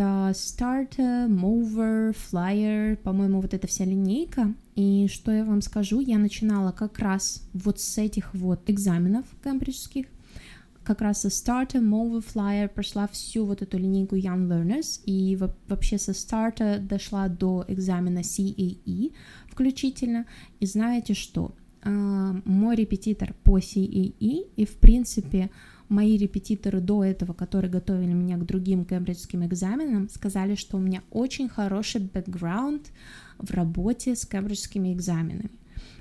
это 0.00 0.30
Starter, 0.32 1.28
Mover, 1.28 2.16
Flyer, 2.16 2.96
по-моему, 2.96 3.42
вот 3.42 3.52
эта 3.52 3.66
вся 3.66 3.84
линейка. 3.84 4.54
И 4.74 5.08
что 5.12 5.30
я 5.30 5.44
вам 5.44 5.60
скажу, 5.60 6.00
я 6.00 6.18
начинала 6.18 6.72
как 6.72 6.98
раз 6.98 7.46
вот 7.52 7.80
с 7.80 7.98
этих 7.98 8.32
вот 8.32 8.70
экзаменов 8.70 9.26
кембриджских, 9.44 10.06
как 10.84 11.02
раз 11.02 11.20
со 11.20 11.28
Starter, 11.28 11.82
Mover, 11.82 12.24
Flyer 12.24 12.68
прошла 12.68 13.08
всю 13.08 13.44
вот 13.44 13.60
эту 13.60 13.76
линейку 13.76 14.16
Young 14.16 14.48
Learners, 14.48 15.02
и 15.04 15.38
вообще 15.68 15.98
со 15.98 16.12
Starter 16.12 16.78
дошла 16.78 17.28
до 17.28 17.66
экзамена 17.68 18.20
CAE 18.20 19.12
включительно. 19.50 20.24
И 20.60 20.66
знаете 20.66 21.12
что? 21.12 21.54
А, 21.82 22.36
мой 22.46 22.74
репетитор 22.74 23.34
по 23.44 23.58
CAE, 23.58 24.46
и 24.56 24.64
в 24.64 24.76
принципе 24.76 25.50
мои 25.90 26.16
репетиторы 26.16 26.80
до 26.80 27.04
этого, 27.04 27.34
которые 27.34 27.70
готовили 27.70 28.12
меня 28.12 28.38
к 28.38 28.46
другим 28.46 28.84
кембриджским 28.84 29.44
экзаменам, 29.44 30.08
сказали, 30.08 30.54
что 30.54 30.76
у 30.76 30.80
меня 30.80 31.02
очень 31.10 31.48
хороший 31.48 32.00
бэкграунд 32.00 32.90
в 33.38 33.50
работе 33.50 34.14
с 34.14 34.24
кембриджскими 34.24 34.94
экзаменами. 34.94 35.50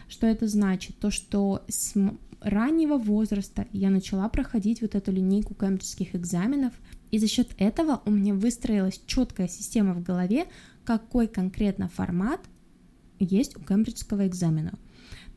Что 0.08 0.27
это 0.27 0.48
значит? 0.48 0.98
То, 1.00 1.10
что 1.10 1.63
с 1.67 1.96
раннего 2.41 2.98
возраста 2.98 3.67
я 3.74 3.89
начала 3.89 4.29
проходить 4.29 4.81
вот 4.81 4.96
эту 4.96 5.12
линейку 5.12 5.55
кембриджских 5.55 6.15
экзаменов, 6.15 6.74
и 7.12 7.17
за 7.17 7.27
счет 7.27 7.50
этого 7.58 8.01
у 8.05 8.12
меня 8.12 8.36
выстроилась 8.36 9.01
четкая 9.08 9.48
система 9.48 9.93
в 9.93 10.03
голове, 10.03 10.46
какой 10.86 11.27
конкретно 11.27 11.89
формат 11.89 12.41
есть 13.19 13.58
у 13.58 13.60
кембриджского 13.60 14.27
экзамена 14.27 14.77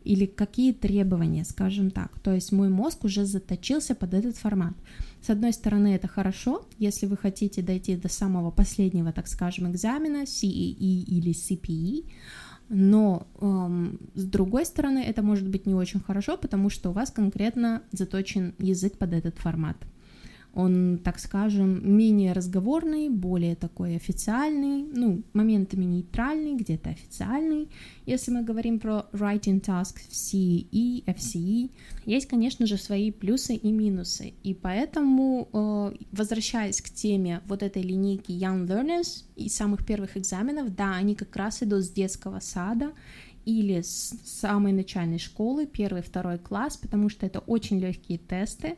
или 0.04 0.26
какие 0.26 0.72
требования, 0.72 1.44
скажем 1.44 1.90
так. 1.90 2.18
То 2.20 2.32
есть 2.32 2.52
мой 2.52 2.68
мозг 2.68 3.04
уже 3.04 3.24
заточился 3.24 3.94
под 3.94 4.14
этот 4.14 4.36
формат. 4.36 4.74
С 5.20 5.30
одной 5.30 5.52
стороны, 5.52 5.94
это 5.94 6.08
хорошо, 6.08 6.66
если 6.78 7.06
вы 7.06 7.16
хотите 7.16 7.62
дойти 7.62 7.96
до 7.96 8.08
самого 8.08 8.50
последнего, 8.50 9.12
так 9.12 9.28
скажем, 9.28 9.70
экзамена, 9.70 10.24
CEE 10.24 11.04
или 11.04 11.32
CPE, 11.32 12.04
но 12.68 13.26
эм, 13.40 13.98
с 14.14 14.24
другой 14.24 14.64
стороны, 14.64 15.00
это 15.00 15.22
может 15.22 15.46
быть 15.46 15.66
не 15.66 15.74
очень 15.74 16.00
хорошо, 16.00 16.36
потому 16.36 16.70
что 16.70 16.90
у 16.90 16.92
вас 16.92 17.10
конкретно 17.10 17.82
заточен 17.92 18.54
язык 18.58 18.98
под 18.98 19.12
этот 19.12 19.38
формат. 19.38 19.76
Он, 20.54 20.98
так 21.02 21.18
скажем, 21.18 21.80
менее 21.96 22.32
разговорный, 22.32 23.08
более 23.08 23.56
такой 23.56 23.96
официальный, 23.96 24.82
ну, 24.82 25.22
моментами 25.32 25.84
нейтральный, 25.84 26.56
где-то 26.56 26.90
официальный. 26.90 27.68
Если 28.04 28.30
мы 28.30 28.42
говорим 28.42 28.78
про 28.78 29.06
writing 29.12 29.62
tasks 29.62 30.02
в 30.08 30.12
CE, 30.12 31.04
FCE, 31.06 31.70
есть, 32.04 32.26
конечно 32.26 32.66
же, 32.66 32.76
свои 32.76 33.10
плюсы 33.10 33.54
и 33.54 33.72
минусы. 33.72 34.34
И 34.42 34.52
поэтому, 34.52 35.48
э, 35.52 35.96
возвращаясь 36.12 36.82
к 36.82 36.90
теме 36.90 37.40
вот 37.46 37.62
этой 37.62 37.82
линейки 37.82 38.32
Young 38.32 38.66
Learners 38.66 39.24
и 39.36 39.48
самых 39.48 39.86
первых 39.86 40.18
экзаменов, 40.18 40.74
да, 40.74 40.94
они 40.94 41.14
как 41.14 41.34
раз 41.34 41.62
идут 41.62 41.84
с 41.84 41.90
детского 41.90 42.40
сада, 42.40 42.92
или 43.44 43.80
с 43.80 44.14
самой 44.24 44.72
начальной 44.72 45.18
школы, 45.18 45.66
первый, 45.66 46.02
второй 46.02 46.38
класс, 46.38 46.76
потому 46.76 47.08
что 47.08 47.26
это 47.26 47.40
очень 47.40 47.80
легкие 47.80 48.18
тесты, 48.18 48.76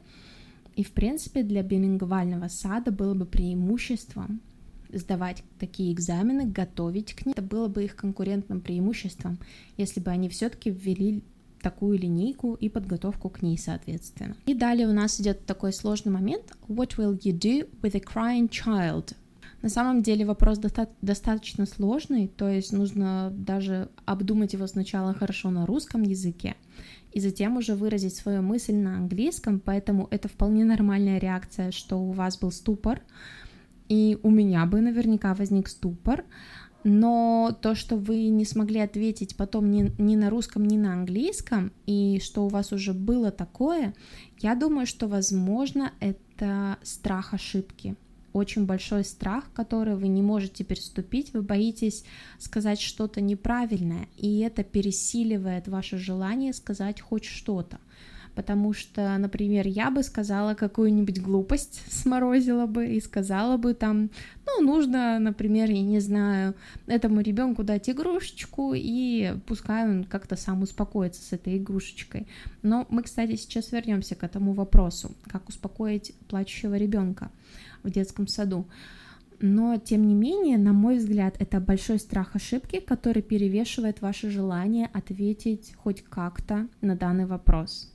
и, 0.76 0.82
в 0.82 0.92
принципе, 0.92 1.42
для 1.42 1.62
билингвального 1.62 2.48
сада 2.48 2.90
было 2.90 3.14
бы 3.14 3.26
преимуществом 3.26 4.40
сдавать 4.92 5.42
такие 5.58 5.92
экзамены, 5.92 6.46
готовить 6.46 7.14
к 7.14 7.26
ним. 7.26 7.34
Это 7.36 7.42
было 7.42 7.68
бы 7.68 7.84
их 7.84 7.96
конкурентным 7.96 8.60
преимуществом, 8.60 9.38
если 9.76 10.00
бы 10.00 10.10
они 10.10 10.28
все-таки 10.28 10.70
ввели 10.70 11.22
такую 11.60 11.98
линейку 11.98 12.54
и 12.54 12.68
подготовку 12.68 13.30
к 13.30 13.42
ней, 13.42 13.58
соответственно. 13.58 14.36
И 14.46 14.54
далее 14.54 14.86
у 14.86 14.92
нас 14.92 15.20
идет 15.20 15.46
такой 15.46 15.72
сложный 15.72 16.12
момент. 16.12 16.52
What 16.68 16.96
will 16.98 17.18
you 17.18 17.32
do 17.32 17.68
with 17.82 17.96
a 17.96 18.00
crying 18.00 18.48
child? 18.48 19.14
На 19.62 19.70
самом 19.70 20.02
деле 20.02 20.26
вопрос 20.26 20.58
доста- 20.58 20.90
достаточно 21.00 21.64
сложный, 21.64 22.28
то 22.28 22.50
есть 22.50 22.70
нужно 22.74 23.32
даже 23.34 23.88
обдумать 24.04 24.52
его 24.52 24.66
сначала 24.66 25.14
хорошо 25.14 25.50
на 25.50 25.64
русском 25.64 26.02
языке, 26.02 26.54
и 27.14 27.20
затем 27.20 27.56
уже 27.56 27.74
выразить 27.74 28.16
свою 28.16 28.42
мысль 28.42 28.74
на 28.74 28.96
английском, 28.96 29.60
поэтому 29.60 30.08
это 30.10 30.28
вполне 30.28 30.64
нормальная 30.64 31.18
реакция, 31.18 31.70
что 31.70 31.96
у 31.96 32.10
вас 32.10 32.38
был 32.38 32.50
ступор, 32.50 33.00
и 33.88 34.18
у 34.22 34.30
меня 34.30 34.66
бы 34.66 34.80
наверняка 34.80 35.34
возник 35.34 35.68
ступор, 35.68 36.24
но 36.82 37.56
то, 37.62 37.74
что 37.76 37.96
вы 37.96 38.28
не 38.28 38.44
смогли 38.44 38.80
ответить 38.80 39.36
потом 39.36 39.70
ни, 39.70 39.92
ни 39.96 40.16
на 40.16 40.28
русском, 40.28 40.64
ни 40.64 40.76
на 40.76 40.92
английском, 40.92 41.72
и 41.86 42.20
что 42.22 42.44
у 42.44 42.48
вас 42.48 42.72
уже 42.72 42.92
было 42.92 43.30
такое, 43.30 43.94
я 44.40 44.56
думаю, 44.56 44.86
что, 44.86 45.06
возможно, 45.06 45.92
это 46.00 46.78
страх 46.82 47.32
ошибки 47.32 47.96
очень 48.34 48.66
большой 48.66 49.04
страх, 49.04 49.44
который 49.54 49.94
вы 49.94 50.08
не 50.08 50.20
можете 50.20 50.64
переступить, 50.64 51.32
вы 51.32 51.42
боитесь 51.42 52.04
сказать 52.38 52.80
что-то 52.80 53.20
неправильное, 53.20 54.08
и 54.16 54.40
это 54.40 54.64
пересиливает 54.64 55.68
ваше 55.68 55.96
желание 55.98 56.52
сказать 56.52 57.00
хоть 57.00 57.24
что-то. 57.24 57.78
Потому 58.34 58.72
что, 58.72 59.16
например, 59.16 59.68
я 59.68 59.92
бы 59.92 60.02
сказала 60.02 60.54
какую-нибудь 60.54 61.22
глупость, 61.22 61.80
сморозила 61.88 62.66
бы 62.66 62.88
и 62.88 63.00
сказала 63.00 63.56
бы 63.56 63.72
там, 63.72 64.10
ну, 64.44 64.66
нужно, 64.66 65.20
например, 65.20 65.70
я 65.70 65.82
не 65.82 66.00
знаю, 66.00 66.56
этому 66.88 67.20
ребенку 67.20 67.62
дать 67.62 67.88
игрушечку, 67.88 68.72
и 68.74 69.34
пускай 69.46 69.88
он 69.88 70.02
как-то 70.02 70.34
сам 70.34 70.62
успокоится 70.62 71.22
с 71.22 71.32
этой 71.32 71.58
игрушечкой. 71.58 72.26
Но 72.62 72.84
мы, 72.88 73.04
кстати, 73.04 73.36
сейчас 73.36 73.70
вернемся 73.70 74.16
к 74.16 74.24
этому 74.24 74.54
вопросу, 74.54 75.14
как 75.28 75.48
успокоить 75.48 76.12
плачущего 76.26 76.74
ребенка 76.74 77.30
в 77.84 77.90
детском 77.90 78.26
саду. 78.26 78.66
Но, 79.40 79.76
тем 79.76 80.06
не 80.06 80.14
менее, 80.14 80.58
на 80.58 80.72
мой 80.72 80.98
взгляд, 80.98 81.36
это 81.38 81.60
большой 81.60 81.98
страх 81.98 82.34
ошибки, 82.34 82.80
который 82.80 83.22
перевешивает 83.22 84.00
ваше 84.00 84.30
желание 84.30 84.90
ответить 84.92 85.74
хоть 85.76 86.02
как-то 86.02 86.68
на 86.80 86.96
данный 86.96 87.26
вопрос. 87.26 87.94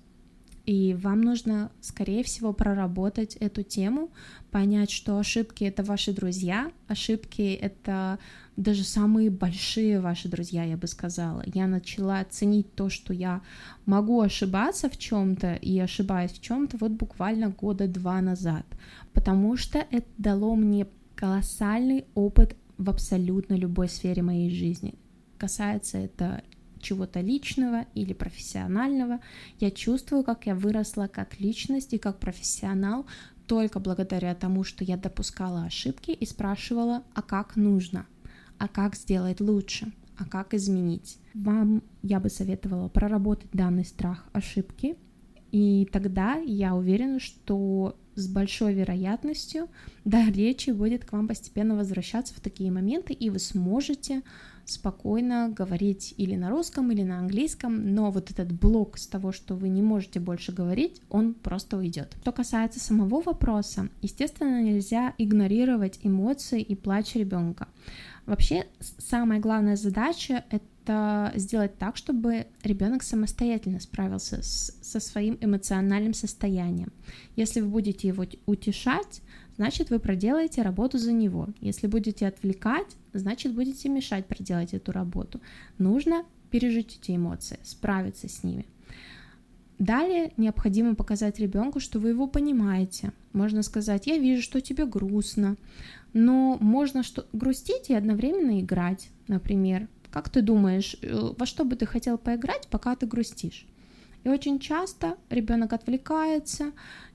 И 0.66 0.94
вам 0.94 1.22
нужно, 1.22 1.72
скорее 1.82 2.24
всего, 2.24 2.54
проработать 2.54 3.36
эту 3.38 3.64
тему, 3.64 4.12
понять, 4.52 4.92
что 4.92 5.18
ошибки— 5.18 5.64
это 5.66 5.82
ваши 5.82 6.14
друзья, 6.14 6.72
ошибки— 6.88 7.54
это 7.62 8.20
даже 8.60 8.84
самые 8.84 9.30
большие 9.30 10.02
ваши 10.02 10.28
друзья, 10.28 10.66
я 10.66 10.76
бы 10.76 10.86
сказала. 10.88 11.44
Я 11.46 11.66
начала 11.66 12.26
ценить 12.26 12.76
то, 12.76 12.90
что 12.90 13.14
я 13.14 13.42
могу 13.86 14.20
ошибаться 14.20 14.90
в 14.90 14.98
чем-то 14.98 15.56
и 15.56 15.80
ошибаюсь 15.80 16.32
в 16.32 16.42
чем-то 16.42 16.76
вот 16.78 16.92
буквально 16.92 17.50
года 17.50 17.88
два 17.88 18.20
назад, 18.20 18.66
потому 19.14 19.56
что 19.56 19.80
это 19.80 20.08
дало 20.18 20.56
мне 20.56 20.88
колоссальный 21.16 22.06
опыт 22.16 22.58
в 22.78 22.90
абсолютно 22.90 23.54
любой 23.54 23.88
сфере 23.88 24.22
моей 24.24 24.52
жизни. 24.54 24.96
Касается 25.38 25.98
это 25.98 26.44
чего-то 26.82 27.22
личного 27.22 27.86
или 27.96 28.12
профессионального. 28.12 29.22
Я 29.60 29.72
чувствую, 29.72 30.24
как 30.24 30.48
я 30.48 30.56
выросла 30.56 31.08
как 31.08 31.40
личность 31.40 31.94
и 31.94 31.98
как 31.98 32.20
профессионал 32.20 33.06
только 33.48 33.80
благодаря 33.80 34.36
тому, 34.36 34.66
что 34.66 34.84
я 34.84 34.98
допускала 34.98 35.64
ошибки 35.64 36.12
и 36.12 36.26
спрашивала, 36.26 37.04
а 37.14 37.22
как 37.22 37.56
нужно— 37.56 38.06
а 38.60 38.68
как 38.68 38.96
сделать 38.96 39.42
лучше, 39.42 39.92
а 40.18 40.26
как 40.26 40.54
изменить. 40.54 41.18
Вам 41.34 41.82
я 42.04 42.20
бы 42.20 42.30
советовала 42.30 42.90
проработать 42.90 43.50
данный 43.54 43.86
страх 43.86 44.26
ошибки, 44.34 44.96
и 45.52 45.88
тогда 45.92 46.36
я 46.36 46.76
уверена, 46.76 47.20
что 47.20 47.96
с 48.16 48.28
большой 48.28 48.74
вероятностью 48.74 49.70
да, 50.06 50.26
речи 50.30 50.72
будет 50.72 51.06
к 51.06 51.14
вам 51.14 51.28
постепенно 51.28 51.76
возвращаться 51.76 52.36
в 52.36 52.40
такие 52.40 52.72
моменты, 52.72 53.14
и 53.14 53.30
вы 53.30 53.40
сможете 53.40 54.22
спокойно 54.66 55.50
говорить 55.50 56.14
или 56.18 56.36
на 56.36 56.50
русском, 56.50 56.92
или 56.92 57.02
на 57.02 57.20
английском, 57.20 57.94
но 57.94 58.12
вот 58.12 58.30
этот 58.30 58.52
блок 58.52 58.98
с 58.98 59.08
того, 59.08 59.32
что 59.32 59.56
вы 59.56 59.70
не 59.70 59.82
можете 59.82 60.20
больше 60.20 60.52
говорить, 60.52 61.02
он 61.10 61.34
просто 61.34 61.78
уйдет. 61.78 62.16
Что 62.22 62.32
касается 62.32 62.80
самого 62.80 63.22
вопроса, 63.22 63.90
естественно, 64.02 64.62
нельзя 64.62 65.16
игнорировать 65.18 66.00
эмоции 66.04 66.62
и 66.62 66.76
плач 66.76 67.16
ребенка. 67.16 67.68
Вообще, 68.30 68.68
самая 69.00 69.40
главная 69.40 69.76
задача— 69.76 70.46
это 70.52 71.34
сделать 71.36 71.80
так, 71.80 71.98
чтобы 71.98 72.46
ребенок 72.64 73.02
самостоятельно 73.02 73.80
справился 73.80 74.44
с, 74.44 74.78
со 74.84 75.00
своим 75.00 75.40
эмоциональным 75.42 76.14
состоянием. 76.14 76.94
Если 77.36 77.60
вы 77.60 77.70
будете 77.70 78.08
его 78.08 78.26
утешать, 78.46 79.22
значит, 79.56 79.90
вы 79.90 79.98
проделаете 79.98 80.62
работу 80.62 81.00
за 81.00 81.12
него. 81.12 81.48
Если 81.60 81.88
будете 81.88 82.28
отвлекать, 82.28 82.96
значит, 83.14 83.56
будете 83.56 83.90
мешать 83.90 84.28
проделать 84.28 84.76
эту 84.76 84.92
работу. 84.92 85.42
Нужно 85.80 86.24
пережить 86.52 87.00
эти 87.02 87.16
эмоции, 87.16 87.58
справиться 87.64 88.30
с 88.30 88.44
ними. 88.44 88.68
Далее 89.80 90.34
необходимо 90.36 90.94
показать 90.94 91.40
ребенку, 91.40 91.80
что 91.80 92.00
вы 92.00 92.10
его 92.10 92.28
понимаете. 92.28 93.14
Можно 93.32 93.64
сказать, 93.64 94.08
я 94.08 94.18
вижу, 94.18 94.42
что 94.42 94.60
тебе 94.60 94.86
грустно, 94.86 95.56
но 96.12 96.58
можно 96.60 97.02
что 97.02 97.26
грустить 97.32 97.90
и 97.90 97.96
одновременно 97.96 98.60
играть, 98.60 99.10
например. 99.30 99.88
Как 100.12 100.30
ты 100.30 100.42
думаешь, 100.42 100.98
э, 101.02 101.32
во 101.38 101.46
что 101.46 101.64
бы 101.64 101.78
ты 101.78 101.86
хотел 101.86 102.18
поиграть, 102.18 102.68
пока 102.70 102.96
ты 102.98 103.06
грустишь? 103.08 103.66
И 104.26 104.30
очень 104.30 104.60
часто 104.60 105.16
ребенок 105.30 105.72
отвлекается, 105.72 106.74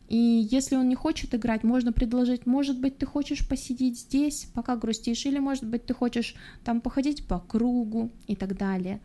и 0.08 0.48
если 0.50 0.76
он 0.76 0.88
не 0.88 0.94
хочет 0.94 1.34
играть, 1.34 1.64
можно 1.64 1.92
предложить, 1.92 2.46
может 2.46 2.80
быть, 2.80 2.96
ты 2.96 3.04
хочешь 3.04 3.46
посидеть 3.46 3.98
здесь, 3.98 4.48
пока 4.54 4.76
грустишь, 4.76 5.26
или, 5.26 5.38
может 5.38 5.64
быть, 5.64 5.84
ты 5.86 5.92
хочешь 5.92 6.34
там 6.64 6.80
походить 6.80 7.26
по 7.26 7.40
кругу 7.40 8.10
и 8.26 8.36
так 8.36 8.56
далее. 8.56 9.00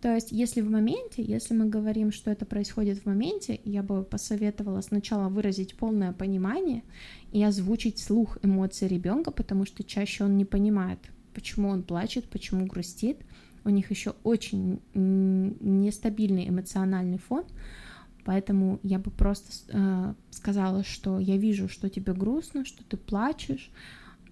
То 0.00 0.14
есть, 0.14 0.32
если 0.32 0.62
в 0.62 0.70
моменте, 0.70 1.22
если 1.22 1.52
мы 1.52 1.66
говорим, 1.66 2.10
что 2.10 2.30
это 2.30 2.46
происходит 2.46 3.00
в 3.00 3.06
моменте, 3.06 3.60
я 3.64 3.82
бы 3.82 4.02
посоветовала 4.02 4.80
сначала 4.80 5.28
выразить 5.28 5.76
полное 5.76 6.12
понимание 6.12 6.82
и 7.32 7.42
озвучить 7.42 7.98
слух 7.98 8.38
эмоции 8.42 8.88
ребенка, 8.88 9.30
потому 9.30 9.66
что 9.66 9.84
чаще 9.84 10.24
он 10.24 10.38
не 10.38 10.46
понимает, 10.46 10.98
почему 11.34 11.68
он 11.68 11.82
плачет, 11.82 12.30
почему 12.30 12.64
грустит. 12.66 13.18
У 13.62 13.68
них 13.68 13.90
еще 13.90 14.14
очень 14.24 14.80
нестабильный 14.94 16.48
эмоциональный 16.48 17.18
фон, 17.18 17.44
поэтому 18.24 18.80
я 18.82 18.98
бы 18.98 19.10
просто 19.10 19.52
э, 19.68 20.14
сказала, 20.30 20.82
что 20.82 21.18
я 21.18 21.36
вижу, 21.36 21.68
что 21.68 21.90
тебе 21.90 22.14
грустно, 22.14 22.64
что 22.64 22.82
ты 22.84 22.96
плачешь, 22.96 23.70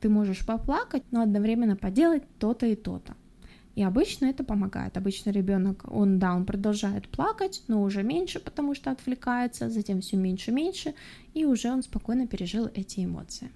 ты 0.00 0.08
можешь 0.08 0.46
поплакать, 0.46 1.02
но 1.10 1.20
одновременно 1.20 1.76
поделать 1.76 2.22
то-то 2.38 2.64
и 2.64 2.74
то-то. 2.74 3.16
И 3.78 3.82
обычно 3.84 4.26
это 4.26 4.42
помогает. 4.42 4.96
Обычно 4.96 5.30
ребенок, 5.30 5.84
он, 5.88 6.18
да, 6.18 6.34
он 6.34 6.44
продолжает 6.44 7.08
плакать, 7.08 7.62
но 7.68 7.80
уже 7.84 8.02
меньше, 8.02 8.40
потому 8.40 8.74
что 8.74 8.90
отвлекается, 8.90 9.70
затем 9.70 10.00
все 10.00 10.16
меньше 10.16 10.50
и 10.50 10.54
меньше, 10.54 10.94
и 11.32 11.44
уже 11.44 11.70
он 11.70 11.84
спокойно 11.84 12.26
пережил 12.26 12.68
эти 12.74 13.04
эмоции. 13.04 13.52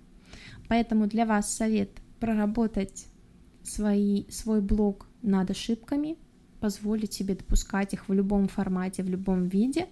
Поэтому 0.68 1.08
для 1.08 1.26
вас 1.26 1.52
совет 1.52 1.90
проработать 2.20 3.08
свои, 3.64 4.30
свой 4.30 4.61
блог 4.61 5.08
над 5.22 5.50
ошибками, 5.50 6.16
позволить 6.61 7.12
себе 7.12 7.35
допускать 7.35 7.92
их 7.92 8.08
в 8.08 8.12
любом 8.12 8.46
формате, 8.46 9.02
в 9.02 9.08
любом 9.08 9.48
виде, 9.48 9.88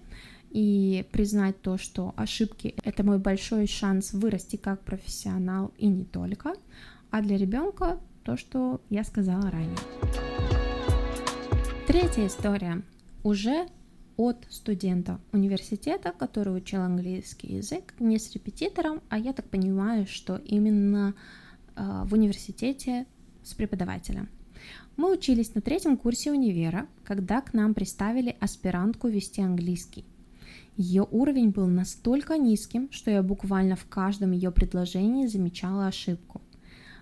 и 0.49 1.05
признать 1.11 1.61
то, 1.61 1.77
что 1.77 2.13
ошибки— 2.15 2.75
это 2.85 3.03
мой 3.03 3.19
большой 3.19 3.67
шанс 3.67 4.13
вырасти 4.13 4.55
как 4.55 4.79
профессионал 4.85 5.73
и 5.77 5.87
не 5.87 6.05
только, 6.05 6.53
а 7.09 7.21
для 7.21 7.35
ребенка 7.35 7.99
то, 8.23 8.37
что 8.37 8.81
я 8.89 9.03
сказала 9.03 9.51
ранее. 9.51 10.20
Третья 11.87 12.27
история. 12.27 12.83
Уже 13.23 13.67
от 14.15 14.45
студента 14.49 15.19
университета, 15.31 16.13
который 16.17 16.55
учил 16.55 16.81
английский 16.81 17.55
язык, 17.55 17.93
не 17.99 18.19
с 18.19 18.31
репетитором, 18.33 19.01
а 19.09 19.17
я 19.17 19.33
так 19.33 19.49
понимаю, 19.49 20.05
что 20.05 20.37
именно 20.37 21.15
э, 21.75 22.03
в 22.05 22.13
университете 22.13 23.07
с 23.43 23.53
преподавателем. 23.53 24.29
Мы 24.95 25.11
учились 25.11 25.55
на 25.55 25.61
третьем 25.61 25.97
курсе 25.97 26.31
универа, 26.31 26.87
когда 27.03 27.41
к 27.41 27.53
нам 27.53 27.73
приставили 27.73 28.37
аспирантку 28.39 29.07
вести 29.07 29.41
английский. 29.41 30.05
Ее 30.77 31.07
уровень 31.09 31.49
был 31.49 31.67
настолько 31.67 32.37
низким, 32.37 32.91
что 32.91 33.11
я 33.11 33.23
буквально 33.23 33.75
в 33.75 33.85
каждом 33.85 34.31
ее 34.31 34.51
предложении 34.51 35.27
замечала 35.27 35.87
ошибку. 35.87 36.41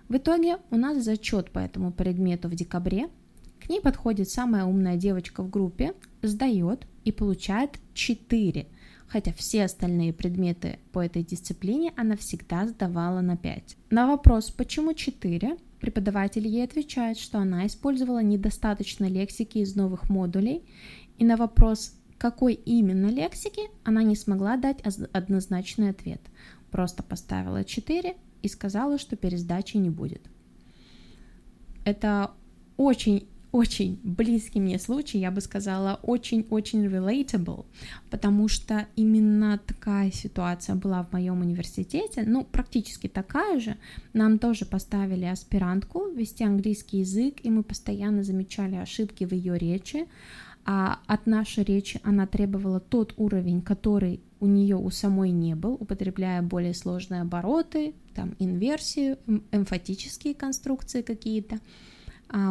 В 0.08 0.16
итоге 0.16 0.58
у 0.70 0.76
нас 0.76 1.04
зачет 1.04 1.50
по 1.50 1.58
этому 1.58 1.92
предмету 1.92 2.48
в 2.48 2.54
декабре. 2.54 3.08
К 3.60 3.68
ней 3.68 3.80
подходит 3.80 4.28
самая 4.28 4.64
умная 4.64 4.96
девочка 4.96 5.42
в 5.42 5.50
группе, 5.50 5.94
сдает 6.22 6.86
и 7.04 7.12
получает 7.12 7.78
4, 7.94 8.66
хотя 9.06 9.32
все 9.32 9.64
остальные 9.64 10.12
предметы 10.12 10.78
по 10.92 11.04
этой 11.04 11.22
дисциплине 11.22 11.92
она 11.96 12.16
всегда 12.16 12.66
сдавала 12.66 13.20
на 13.20 13.36
5. 13.36 13.76
На 13.90 14.06
вопрос 14.06 14.50
«почему 14.50 14.92
4?» 14.92 15.58
преподаватель 15.80 16.46
ей 16.46 16.64
отвечает, 16.64 17.18
что 17.18 17.38
она 17.38 17.66
использовала 17.66 18.22
недостаточно 18.22 19.06
лексики 19.06 19.58
из 19.58 19.76
новых 19.76 20.10
модулей, 20.10 20.64
и 21.18 21.24
на 21.24 21.36
вопрос 21.36 21.96
какой 22.18 22.52
именно 22.52 23.06
лексики, 23.06 23.62
она 23.82 24.02
не 24.02 24.14
смогла 24.14 24.58
дать 24.58 24.80
однозначный 25.12 25.88
ответ. 25.88 26.20
Просто 26.70 27.02
поставила 27.02 27.64
4 27.64 28.14
и 28.42 28.48
сказала, 28.48 28.98
что 28.98 29.16
пересдачи 29.16 29.78
не 29.78 29.88
будет. 29.88 30.22
Это 31.86 32.32
очень 32.76 33.26
очень 33.52 33.98
близкий 34.04 34.60
мне 34.60 34.78
случай, 34.78 35.18
я 35.18 35.30
бы 35.30 35.40
сказала, 35.40 35.98
очень-очень 36.02 36.86
relatable, 36.86 37.64
потому 38.10 38.48
что 38.48 38.86
именно 38.96 39.58
такая 39.66 40.10
ситуация 40.12 40.76
была 40.76 41.02
в 41.02 41.12
моем 41.12 41.40
университете, 41.40 42.24
ну, 42.26 42.44
практически 42.44 43.08
такая 43.08 43.58
же. 43.58 43.76
Нам 44.12 44.38
тоже 44.38 44.66
поставили 44.66 45.24
аспирантку 45.24 46.06
вести 46.10 46.44
английский 46.44 46.98
язык, 46.98 47.36
и 47.42 47.50
мы 47.50 47.62
постоянно 47.62 48.22
замечали 48.22 48.76
ошибки 48.76 49.24
в 49.24 49.32
ее 49.32 49.58
речи, 49.58 50.06
а 50.64 51.00
от 51.06 51.26
нашей 51.26 51.64
речи 51.64 52.00
она 52.04 52.26
требовала 52.26 52.80
тот 52.80 53.14
уровень, 53.16 53.62
который 53.62 54.20
у 54.38 54.46
нее 54.46 54.76
у 54.76 54.90
самой 54.90 55.30
не 55.30 55.54
был, 55.54 55.74
употребляя 55.74 56.42
более 56.42 56.74
сложные 56.74 57.22
обороты, 57.22 57.94
там 58.14 58.36
инверсию, 58.38 59.18
эмфатические 59.52 60.34
конструкции 60.34 61.02
какие-то, 61.02 61.58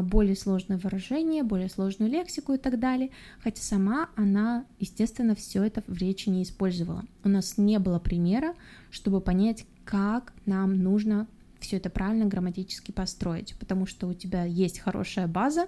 более 0.04 0.36
сложные 0.36 0.78
выражения, 0.78 1.44
более 1.44 1.70
сложную 1.70 2.12
лексику 2.12 2.54
и 2.54 2.58
так 2.58 2.80
далее, 2.80 3.12
хотя 3.42 3.62
сама 3.62 4.10
она, 4.16 4.66
естественно, 4.80 5.36
все 5.36 5.64
это 5.64 5.84
в 5.88 5.98
речи 5.98 6.30
не 6.30 6.44
использовала. 6.44 7.06
У 7.24 7.30
нас 7.30 7.58
не 7.58 7.80
было 7.80 8.00
примера, 8.00 8.54
чтобы 8.92 9.22
понять, 9.22 9.66
как 9.86 10.34
нам 10.46 10.84
нужно 10.84 11.28
все 11.60 11.78
это 11.78 11.90
правильно 11.90 12.26
грамматически 12.26 12.92
построить, 12.92 13.56
потому 13.60 13.86
что 13.86 14.08
у 14.08 14.14
тебя 14.14 14.44
есть 14.46 14.80
хорошая 14.80 15.28
база, 15.28 15.68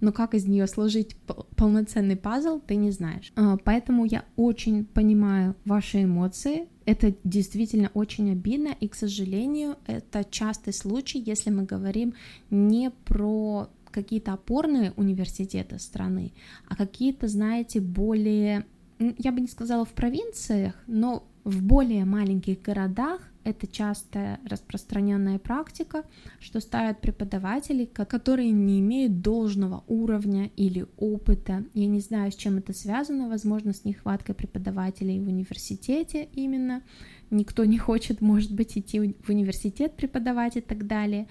но 0.00 0.12
как 0.12 0.34
из 0.34 0.46
нее 0.46 0.66
сложить 0.66 1.16
полноценный 1.56 2.16
пазл, 2.16 2.60
ты 2.60 2.76
не 2.76 2.90
знаешь. 2.90 3.32
А, 3.36 3.56
поэтому 3.56 4.04
я 4.04 4.24
очень 4.36 4.84
понимаю 4.84 5.56
ваши 5.64 6.04
эмоции. 6.04 6.68
Это 6.90 7.14
действительно 7.22 7.92
очень 7.94 8.32
обидно, 8.32 8.74
и, 8.80 8.88
к 8.88 8.96
сожалению, 8.96 9.76
это 9.86 10.26
частый 10.28 10.72
случай, 10.72 11.22
если 11.24 11.50
мы 11.50 11.62
говорим 11.62 12.14
не 12.50 12.90
про 12.90 13.68
какие-то 13.92 14.32
опорные 14.32 14.92
университеты 14.96 15.78
страны, 15.78 16.32
а 16.66 16.74
какие-то, 16.74 17.28
знаете, 17.28 17.80
более, 17.80 18.66
я 18.98 19.30
бы 19.30 19.40
не 19.40 19.46
сказала 19.46 19.84
в 19.84 19.90
провинциях, 19.90 20.74
но 20.88 21.22
в 21.44 21.62
более 21.62 22.04
маленьких 22.04 22.60
городах 22.60 23.20
это 23.44 23.66
часто 23.66 24.38
распространенная 24.44 25.38
практика, 25.38 26.04
что 26.40 26.60
ставят 26.60 27.00
преподавателей, 27.00 27.86
которые 27.86 28.50
не 28.50 28.80
имеют 28.80 29.22
должного 29.22 29.82
уровня 29.86 30.50
или 30.56 30.86
опыта. 30.96 31.64
Я 31.74 31.86
не 31.86 32.00
знаю, 32.00 32.32
с 32.32 32.36
чем 32.36 32.58
это 32.58 32.72
связано, 32.72 33.28
возможно, 33.28 33.72
с 33.72 33.84
нехваткой 33.84 34.34
преподавателей 34.34 35.20
в 35.20 35.28
университете 35.28 36.28
именно. 36.34 36.82
Никто 37.30 37.64
не 37.64 37.78
хочет, 37.78 38.20
может 38.20 38.52
быть, 38.52 38.76
идти 38.76 39.14
в 39.22 39.30
университет 39.30 39.96
преподавать 39.96 40.56
и 40.56 40.60
так 40.60 40.86
далее. 40.86 41.28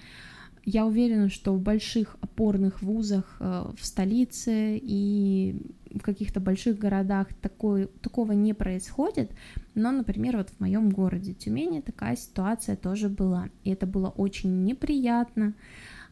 Я 0.64 0.86
уверена, 0.86 1.30
что 1.30 1.54
в 1.54 1.60
больших 1.60 2.16
опорных 2.20 2.82
вузах 2.82 3.36
э, 3.40 3.66
в 3.76 3.84
столице 3.84 4.78
и 4.82 5.56
в 5.90 6.00
каких-то 6.00 6.40
больших 6.40 6.78
городах 6.78 7.28
такой, 7.40 7.86
такого 7.86 8.32
не 8.32 8.54
происходит, 8.54 9.32
но, 9.74 9.90
например, 9.90 10.36
вот 10.36 10.50
в 10.50 10.60
моем 10.60 10.90
городе 10.90 11.34
Тюмени 11.34 11.80
такая 11.80 12.16
ситуация 12.16 12.76
тоже 12.76 13.08
была, 13.08 13.48
и 13.64 13.70
это 13.70 13.86
было 13.86 14.08
очень 14.08 14.64
неприятно, 14.64 15.54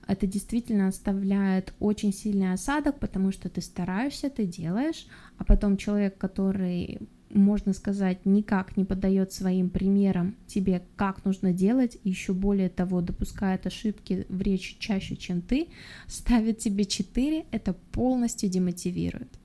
это 0.07 0.27
действительно 0.27 0.89
оставляет 0.89 1.75
очень 1.79 2.13
сильный 2.13 2.53
осадок, 2.53 2.99
потому 2.99 3.31
что 3.31 3.49
ты 3.51 3.61
стараешься, 3.61 4.31
ты 4.31 4.47
делаешь, 4.47 5.07
а 5.37 5.45
потом 5.45 5.77
человек, 5.77 6.17
который 6.17 7.01
можно 7.31 7.73
сказать, 7.73 8.25
никак 8.25 8.77
не 8.77 8.85
подает 8.85 9.33
своим 9.33 9.71
примерам 9.71 10.37
тебе, 10.47 10.83
как 10.97 11.25
нужно 11.25 11.53
делать, 11.53 11.99
еще 12.05 12.33
более 12.33 12.69
того, 12.69 13.01
допускает 13.01 13.67
ошибки 13.67 14.27
в 14.29 14.41
речи 14.41 14.77
чаще, 14.79 15.17
чем 15.17 15.43
ты, 15.43 15.69
ставит 16.07 16.59
тебе 16.59 16.85
4, 16.85 17.47
это 17.51 17.75
полностью 17.93 18.49
демотивирует. 18.49 19.38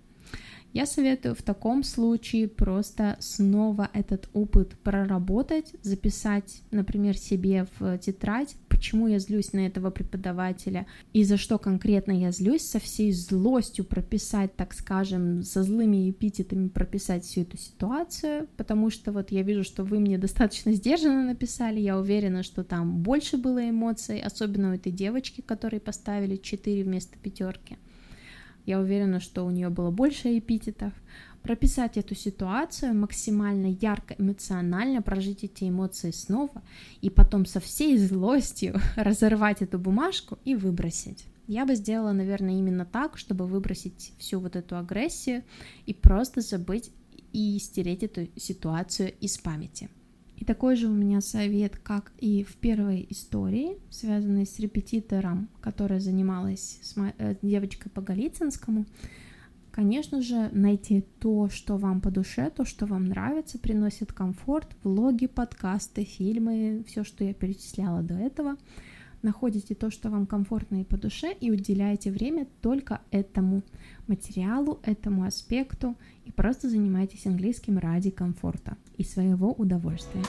Я 0.73 0.87
советую 0.87 1.35
в 1.35 1.43
таком 1.43 1.83
случае 1.83 2.47
просто 2.47 3.15
снова 3.19 3.91
этот 3.93 4.27
опыт 4.33 4.75
проработать, 4.79 5.75
записать, 5.83 6.63
например, 6.71 7.15
себе 7.15 7.67
в 7.77 7.99
тетрадь, 7.99 8.55
почему 8.69 9.07
я 9.07 9.19
злюсь 9.19 9.53
на 9.53 9.67
этого 9.67 9.91
преподавателя 9.91 10.87
и 11.13 11.23
за 11.25 11.37
что 11.37 11.59
конкретно 11.59 12.11
я 12.11 12.31
злюсь, 12.31 12.63
со 12.63 12.79
всей 12.79 13.11
злостью 13.11 13.85
прописать, 13.85 14.55
так 14.55 14.73
скажем, 14.73 15.43
со 15.43 15.61
злыми 15.61 16.09
эпитетами 16.09 16.69
прописать 16.69 17.23
всю 17.23 17.41
эту 17.41 17.55
ситуацию, 17.57 18.47
потому 18.57 18.89
что 18.89 19.11
вот 19.11 19.29
я 19.31 19.43
вижу, 19.43 19.63
что 19.63 19.83
вы 19.83 19.99
мне 19.99 20.17
достаточно 20.17 20.73
сдержанно 20.73 21.23
написали, 21.23 21.79
я 21.79 21.99
уверена, 21.99 22.41
что 22.41 22.63
там 22.63 23.03
больше 23.03 23.37
было 23.37 23.69
эмоций, 23.69 24.19
особенно 24.19 24.71
у 24.71 24.73
этой 24.73 24.91
девочки, 24.91 25.41
которой 25.41 25.79
поставили 25.79 26.35
4 26.35 26.83
вместо 26.83 27.15
пятерки. 27.19 27.77
Я 28.65 28.79
уверена, 28.79 29.19
что 29.19 29.45
у 29.45 29.51
нее 29.51 29.69
было 29.69 29.91
больше 29.91 30.37
эпитетов. 30.37 30.93
Прописать 31.41 31.97
эту 31.97 32.15
ситуацию 32.15 32.95
максимально 32.95 33.67
ярко, 33.67 34.15
эмоционально, 34.17 35.01
прожить 35.01 35.43
эти 35.43 35.67
эмоции 35.67 36.11
снова 36.11 36.63
и 37.01 37.09
потом 37.09 37.45
со 37.45 37.59
всей 37.59 37.97
злостью 37.97 38.79
разорвать 38.95 39.61
эту 39.61 39.77
бумажку 39.77 40.39
и 40.45 40.55
выбросить. 40.55 41.25
Я 41.47 41.65
бы 41.65 41.75
сделала, 41.75 42.13
наверное, 42.13 42.57
именно 42.57 42.85
так, 42.85 43.17
чтобы 43.17 43.45
выбросить 43.45 44.13
всю 44.17 44.39
вот 44.39 44.55
эту 44.55 44.77
агрессию 44.77 45.43
и 45.85 45.93
просто 45.93 46.39
забыть 46.39 46.91
и 47.33 47.59
стереть 47.59 48.03
эту 48.03 48.27
ситуацию 48.39 49.13
из 49.19 49.37
памяти. 49.37 49.89
И 50.37 50.45
такой 50.45 50.75
же 50.75 50.87
у 50.87 50.93
меня 50.93 51.21
совет, 51.21 51.77
как 51.77 52.11
и 52.17 52.43
в 52.43 52.55
первой 52.55 53.05
истории, 53.09 53.77
связанной 53.89 54.45
с 54.45 54.59
репетитором, 54.59 55.49
которая 55.61 55.99
занималась 55.99 56.79
с 56.81 56.95
мо... 56.95 57.13
Э, 57.17 57.35
девочкой 57.41 57.91
по 57.91 58.01
Голицынскому. 58.01 58.85
Конечно 59.71 60.21
же, 60.21 60.49
найти 60.51 61.03
то, 61.19 61.49
что 61.49 61.77
вам 61.77 61.99
по 62.01 62.11
душе, 62.11 62.51
то, 62.55 62.63
что 62.65 62.85
вам 62.85 63.05
нравится, 63.05 63.57
приносит 63.57 64.13
комфорт, 64.13 64.67
влоги, 64.83 65.25
подкасты, 65.25 66.03
фильмы, 66.03 66.83
все, 66.87 67.03
что 67.03 67.23
я 67.23 67.33
перечисляла 67.33 68.03
до 68.03 68.13
этого. 68.13 68.57
Находите 69.23 69.73
то, 69.73 69.89
что 69.89 70.09
вам 70.09 70.25
комфортно 70.25 70.81
и 70.81 70.83
по 70.83 70.97
душе, 70.97 71.33
и 71.39 71.49
уделяете 71.49 72.11
время 72.11 72.45
только 72.61 72.99
этому 73.09 73.63
материалу, 74.05 74.81
этому 74.83 75.23
аспекту, 75.23 75.95
и 76.25 76.31
просто 76.31 76.69
занимайтесь 76.69 77.25
английским 77.25 77.77
ради 77.77 78.11
комфорта 78.11 78.75
и 78.97 79.05
своего 79.05 79.53
удовольствия. 79.53 80.23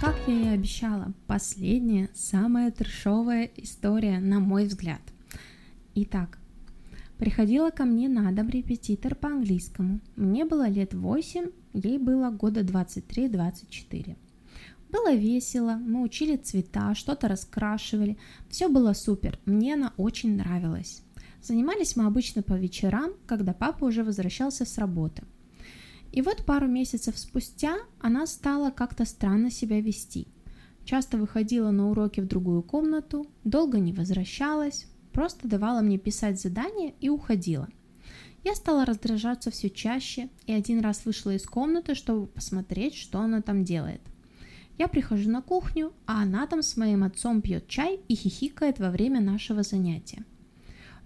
Как 0.00 0.16
я 0.26 0.34
и 0.34 0.54
обещала, 0.54 1.12
последняя, 1.26 2.08
самая 2.14 2.70
трешовая 2.70 3.50
история, 3.56 4.18
на 4.18 4.40
мой 4.40 4.64
взгляд. 4.64 5.02
Итак, 5.94 6.38
приходила 7.18 7.68
ко 7.68 7.84
мне 7.84 8.08
на 8.08 8.32
дом 8.32 8.48
репетитор 8.48 9.14
по 9.14 9.28
английскому. 9.28 10.00
Мне 10.16 10.46
было 10.46 10.66
лет 10.66 10.94
8, 10.94 11.50
ей 11.74 11.98
было 11.98 12.30
года 12.30 12.62
23-24. 12.62 14.16
Было 14.90 15.14
весело, 15.14 15.74
мы 15.74 16.02
учили 16.02 16.36
цвета, 16.36 16.94
что-то 16.94 17.28
раскрашивали, 17.28 18.18
все 18.48 18.68
было 18.68 18.92
супер, 18.92 19.38
мне 19.44 19.74
она 19.74 19.92
очень 19.96 20.36
нравилась. 20.36 21.02
Занимались 21.42 21.94
мы 21.94 22.06
обычно 22.06 22.42
по 22.42 22.54
вечерам, 22.54 23.12
когда 23.26 23.52
папа 23.52 23.84
уже 23.84 24.02
возвращался 24.02 24.64
с 24.64 24.78
работы. 24.78 25.22
И 26.12 26.22
вот 26.22 26.44
пару 26.44 26.66
месяцев 26.66 27.16
спустя 27.16 27.76
она 28.00 28.26
стала 28.26 28.70
как-то 28.70 29.04
странно 29.04 29.50
себя 29.50 29.80
вести. 29.80 30.26
Часто 30.84 31.18
выходила 31.18 31.70
на 31.70 31.90
уроки 31.90 32.20
в 32.20 32.26
другую 32.26 32.62
комнату, 32.62 33.26
долго 33.44 33.78
не 33.78 33.92
возвращалась, 33.92 34.86
просто 35.12 35.46
давала 35.46 35.82
мне 35.82 35.98
писать 35.98 36.40
задания 36.40 36.94
и 37.00 37.08
уходила. 37.08 37.68
Я 38.42 38.56
стала 38.56 38.84
раздражаться 38.84 39.52
все 39.52 39.70
чаще 39.70 40.30
и 40.46 40.52
один 40.52 40.80
раз 40.80 41.04
вышла 41.04 41.34
из 41.34 41.46
комнаты, 41.46 41.94
чтобы 41.94 42.26
посмотреть, 42.26 42.96
что 42.96 43.20
она 43.20 43.40
там 43.40 43.64
делает. 43.64 44.00
Я 44.80 44.88
прихожу 44.88 45.30
на 45.30 45.42
кухню, 45.42 45.92
а 46.06 46.22
она 46.22 46.46
там 46.46 46.62
с 46.62 46.78
моим 46.78 47.04
отцом 47.04 47.42
пьет 47.42 47.68
чай 47.68 48.00
и 48.08 48.14
хихикает 48.14 48.78
во 48.78 48.90
время 48.90 49.20
нашего 49.20 49.62
занятия. 49.62 50.24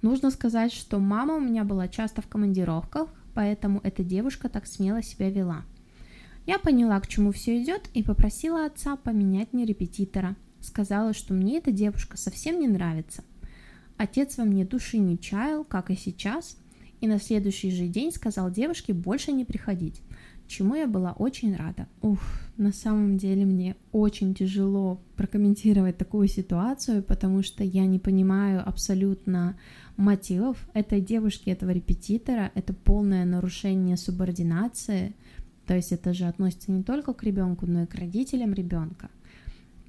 Нужно 0.00 0.30
сказать, 0.30 0.72
что 0.72 1.00
мама 1.00 1.34
у 1.34 1.40
меня 1.40 1.64
была 1.64 1.88
часто 1.88 2.22
в 2.22 2.28
командировках, 2.28 3.08
поэтому 3.34 3.80
эта 3.82 4.04
девушка 4.04 4.48
так 4.48 4.68
смело 4.68 5.02
себя 5.02 5.28
вела. 5.28 5.64
Я 6.46 6.60
поняла, 6.60 7.00
к 7.00 7.08
чему 7.08 7.32
все 7.32 7.60
идет, 7.60 7.90
и 7.94 8.04
попросила 8.04 8.64
отца 8.64 8.94
поменять 8.94 9.52
мне 9.52 9.64
репетитора. 9.64 10.37
Сказала, 10.60 11.12
что 11.12 11.34
мне 11.34 11.58
эта 11.58 11.72
девушка 11.72 12.16
совсем 12.16 12.60
не 12.60 12.68
нравится. 12.68 13.24
Отец 13.96 14.38
во 14.38 14.44
мне 14.44 14.64
души 14.64 14.98
не 14.98 15.18
чаял, 15.18 15.64
как 15.64 15.90
и 15.90 15.96
сейчас, 15.96 16.58
и 17.00 17.08
на 17.08 17.18
следующий 17.18 17.72
же 17.72 17.88
день 17.88 18.12
сказал 18.12 18.52
девушке 18.52 18.92
больше 18.92 19.32
не 19.32 19.44
приходить, 19.44 20.00
чему 20.46 20.74
я 20.74 20.87
была 20.87 21.12
очень 21.12 21.57
рада. 21.57 21.87
Ух, 22.02 22.20
на 22.57 22.72
самом 22.72 23.16
деле 23.16 23.44
мне 23.44 23.76
очень 23.92 24.35
тяжело 24.35 25.00
прокомментировать 25.16 25.96
такую 25.96 26.28
ситуацию, 26.28 27.02
потому 27.02 27.42
что 27.42 27.64
я 27.64 27.87
не 27.87 27.98
понимаю 27.98 28.62
абсолютно 28.66 29.57
мотивов 29.96 30.57
этой 30.74 31.00
девушки, 31.00 31.50
этого 31.50 31.70
репетитора. 31.70 32.50
Это 32.54 32.72
полное 32.72 33.24
нарушение 33.24 33.96
субординации, 33.96 35.14
то 35.66 35.74
есть 35.74 35.92
это 35.92 36.12
же 36.12 36.26
относится 36.26 36.70
не 36.72 36.83
только 36.83 37.14
к 37.14 37.22
ребенку, 37.22 37.66
но 37.66 37.83
и 37.83 37.87
к 37.87 37.94
родителям 37.94 38.52
ребенка. 38.52 39.09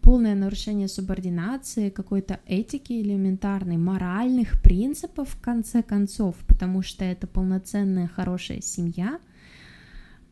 Полное 0.01 0.35
нарушение 0.35 0.87
субординации, 0.87 1.89
какой-то 1.89 2.39
этики 2.45 2.93
элементарной, 2.93 3.77
моральных 3.77 4.61
принципов 4.61 5.29
в 5.29 5.41
конце 5.41 5.81
концов, 5.81 6.35
потому 6.47 6.83
что 6.83 7.03
это 7.03 7.25
полноценная 7.25 8.07
хорошая 8.07 8.61
семья– 8.61 9.19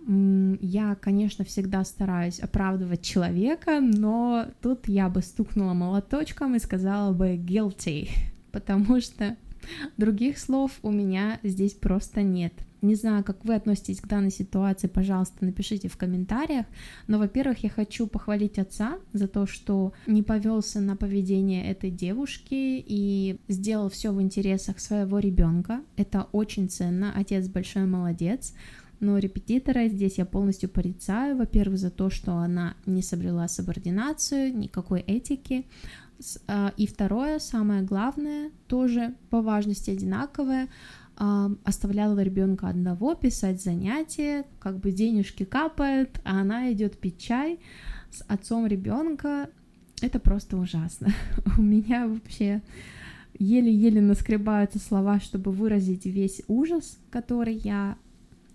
я, 0.05 0.95
конечно, 0.95 1.45
всегда 1.45 1.83
стараюсь 1.83 2.39
оправдывать 2.39 3.01
человека, 3.01 3.79
но 3.79 4.47
тут 4.61 4.87
я 4.87 5.09
бы 5.09 5.21
стукнула 5.21 5.73
молоточком 5.73 6.55
и 6.55 6.59
сказала 6.59 7.13
бы 7.13 7.35
guilty, 7.35 8.09
потому 8.51 8.99
что 8.99 9.37
других 9.97 10.39
слов 10.39 10.71
у 10.81 10.91
меня 10.91 11.39
здесь 11.43 11.73
просто 11.73 12.21
нет. 12.21 12.53
Не 12.81 12.95
знаю, 12.95 13.23
как 13.23 13.45
вы 13.45 13.55
относитесь 13.55 14.01
к 14.01 14.07
данной 14.07 14.29
ситуации, 14.29 14.87
пожалуйста, 14.87 15.45
напишите 15.45 15.87
в 15.87 15.95
комментариях. 15.95 16.65
Но, 17.07 17.17
во-первых, 17.17 17.59
я 17.59 17.69
хочу 17.69 18.07
похвалить 18.07 18.59
отца 18.59 18.99
за 19.13 19.29
то, 19.29 19.45
что 19.45 19.93
не 20.05 20.21
повелся 20.21 20.81
на 20.81 20.97
поведение 20.97 21.65
этой 21.65 21.89
девушки 21.91 22.83
и 22.85 23.39
сделал 23.47 23.89
все 23.89 24.11
в 24.11 24.21
интересах 24.21 24.81
своего 24.81 25.19
ребенка. 25.19 25.79
Это 25.95 26.27
очень 26.33 26.69
ценно. 26.69 27.13
Отец 27.15 27.47
большой 27.47 27.85
молодец. 27.85 28.53
Но 28.99 29.17
репетитора 29.17 29.88
здесь 29.88 30.17
я 30.17 30.25
полностью 30.25 30.69
порицаю, 30.69 31.38
во-первых, 31.38 31.77
за 31.77 31.89
то, 31.89 32.10
что 32.10 32.38
она 32.38 32.75
не 32.86 33.01
соблюла 33.01 33.47
субординацию, 33.47 34.56
никакой 34.56 35.01
этики, 35.01 35.65
а, 36.47 36.73
и 36.77 36.88
второе, 36.88 37.39
самое 37.39 37.82
главное, 37.82 38.51
тоже 38.67 39.15
по 39.29 39.41
важности 39.41 39.89
одинаковое, 39.89 40.69
а, 41.15 41.51
оставляла 41.63 42.19
ребенка 42.21 42.69
одного 42.69 43.15
писать 43.15 43.62
занятия, 43.62 44.45
как 44.60 44.79
бы 44.79 44.91
денежки 44.91 45.43
капают, 45.43 46.21
а 46.23 46.41
она 46.41 46.71
идет 46.71 46.97
пить 46.97 47.19
чай 47.19 47.60
с 48.12 48.23
отцом 48.27 48.65
ребенка. 48.67 49.49
Это 50.01 50.19
просто 50.19 50.58
ужасно. 50.58 51.10
У 51.58 51.62
меня 51.62 52.08
вообще 52.08 52.62
еле-еле 53.38 54.01
наскребаются 54.01 54.79
слова, 54.79 55.19
чтобы 55.19 55.51
выразить 55.51 56.06
весь 56.06 56.41
ужас, 56.47 56.97
который 57.10 57.56
я 57.56 57.97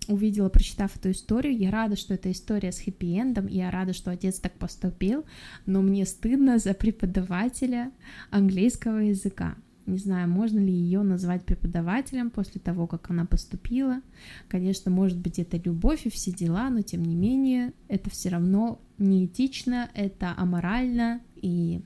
увидела, 0.09 0.49
прочитав 0.49 0.97
эту 0.97 1.11
историю. 1.11 1.57
Я 1.57 1.71
рада, 1.71 1.97
что 1.97 2.14
эта 2.14 2.33
история 2.33 2.73
с 2.73 2.81
хэппи-эндом, 2.81 3.49
я 3.49 3.71
рада, 3.71 3.92
что 3.92 4.11
отец 4.11 4.40
так 4.40 4.55
поступил, 4.55 5.25
но 5.66 5.83
мне 5.83 6.05
стыдно 6.07 6.59
за 6.59 6.75
преподавателя 6.75 7.92
английского 8.31 8.99
языка. 8.99 9.57
Не 9.87 9.97
знаю, 9.97 10.29
можно 10.29 10.59
ли 10.59 10.71
ее 10.71 11.03
назвать 11.03 11.44
преподавателем 11.44 12.29
после 12.29 12.61
того, 12.61 12.87
как 12.87 13.09
она 13.11 13.25
поступила. 13.25 14.03
Конечно, 14.47 14.90
может 14.90 15.16
быть, 15.16 15.38
это 15.38 15.57
любовь 15.57 16.05
и 16.05 16.11
все 16.11 16.31
дела, 16.31 16.68
но 16.68 16.83
тем 16.83 17.03
не 17.05 17.14
менее, 17.14 17.73
это 17.88 18.11
все 18.11 18.29
равно 18.29 18.83
неэтично, 18.99 19.88
это 19.94 20.35
аморально, 20.37 21.23
и 21.37 21.81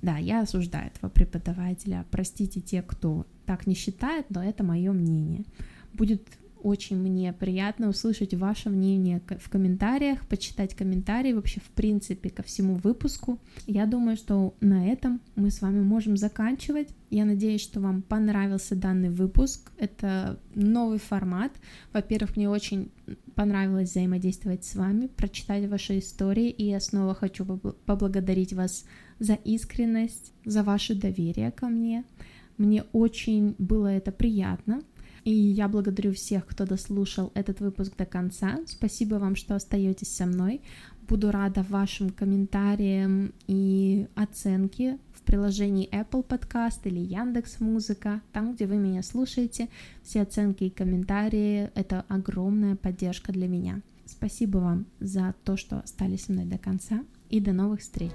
да, 0.00 0.16
я 0.16 0.42
осуждаю 0.42 0.90
этого 0.94 1.10
преподавателя. 1.10 2.06
Простите 2.10 2.60
те, 2.60 2.80
кто 2.80 3.26
так 3.44 3.66
не 3.66 3.74
считает, 3.74 4.30
но 4.30 4.42
это 4.42 4.64
мое 4.64 4.92
мнение. 4.92 5.44
Будет 5.92 6.22
очень 6.62 6.96
мне 6.96 7.32
приятно 7.32 7.88
услышать 7.88 8.34
ваше 8.34 8.70
мнение 8.70 9.22
в 9.38 9.48
комментариях, 9.48 10.26
почитать 10.26 10.74
комментарии 10.74 11.32
вообще 11.32 11.60
в 11.60 11.68
принципе 11.70 12.30
ко 12.30 12.42
всему 12.42 12.74
выпуску. 12.74 13.38
Я 13.66 13.86
думаю, 13.86 14.16
что 14.16 14.54
на 14.60 14.86
этом 14.86 15.20
мы 15.34 15.50
с 15.50 15.62
вами 15.62 15.82
можем 15.82 16.16
заканчивать. 16.16 16.88
Я 17.10 17.24
надеюсь, 17.24 17.60
что 17.60 17.80
вам 17.80 18.02
понравился 18.02 18.74
данный 18.74 19.10
выпуск. 19.10 19.70
Это 19.78 20.40
новый 20.54 20.98
формат. 20.98 21.52
Во-первых, 21.92 22.36
мне 22.36 22.48
очень 22.48 22.90
понравилось 23.34 23.90
взаимодействовать 23.90 24.64
с 24.64 24.74
вами, 24.74 25.06
прочитать 25.06 25.68
ваши 25.68 25.98
истории, 25.98 26.50
и 26.50 26.64
я 26.64 26.80
снова 26.80 27.14
хочу 27.14 27.44
поблагодарить 27.44 28.52
вас 28.52 28.84
за 29.18 29.34
искренность, 29.34 30.32
за 30.44 30.62
ваше 30.62 30.94
доверие 30.94 31.50
ко 31.50 31.68
мне. 31.68 32.04
Мне 32.58 32.84
очень 32.92 33.54
было 33.58 33.88
это 33.88 34.12
приятно. 34.12 34.82
И 35.26 35.32
я 35.32 35.66
благодарю 35.66 36.12
всех, 36.12 36.46
кто 36.46 36.66
дослушал 36.66 37.32
этот 37.34 37.58
выпуск 37.58 37.96
до 37.96 38.06
конца. 38.06 38.60
Спасибо 38.66 39.16
вам, 39.16 39.34
что 39.34 39.56
остаетесь 39.56 40.14
со 40.14 40.24
мной. 40.24 40.60
Буду 41.08 41.32
рада 41.32 41.66
вашим 41.68 42.10
комментариям 42.10 43.32
и 43.48 44.06
оценке 44.14 44.98
в 45.12 45.22
приложении 45.22 45.90
Apple 45.90 46.24
Podcast 46.24 46.78
или 46.84 47.00
Яндекс 47.00 47.58
Музыка, 47.58 48.22
там, 48.32 48.54
где 48.54 48.66
вы 48.66 48.76
меня 48.76 49.02
слушаете. 49.02 49.68
Все 50.04 50.22
оценки 50.22 50.62
и 50.62 50.70
комментарии— 50.70 51.72
это 51.74 52.04
огромная 52.06 52.76
поддержка 52.76 53.32
для 53.32 53.48
меня. 53.48 53.82
Спасибо 54.04 54.58
вам 54.58 54.86
за 55.00 55.34
то, 55.42 55.56
что 55.56 55.80
остались 55.80 56.26
со 56.26 56.32
мной 56.32 56.44
до 56.44 56.58
конца, 56.58 57.02
и 57.30 57.40
до 57.40 57.52
новых 57.52 57.80
встреч! 57.80 58.12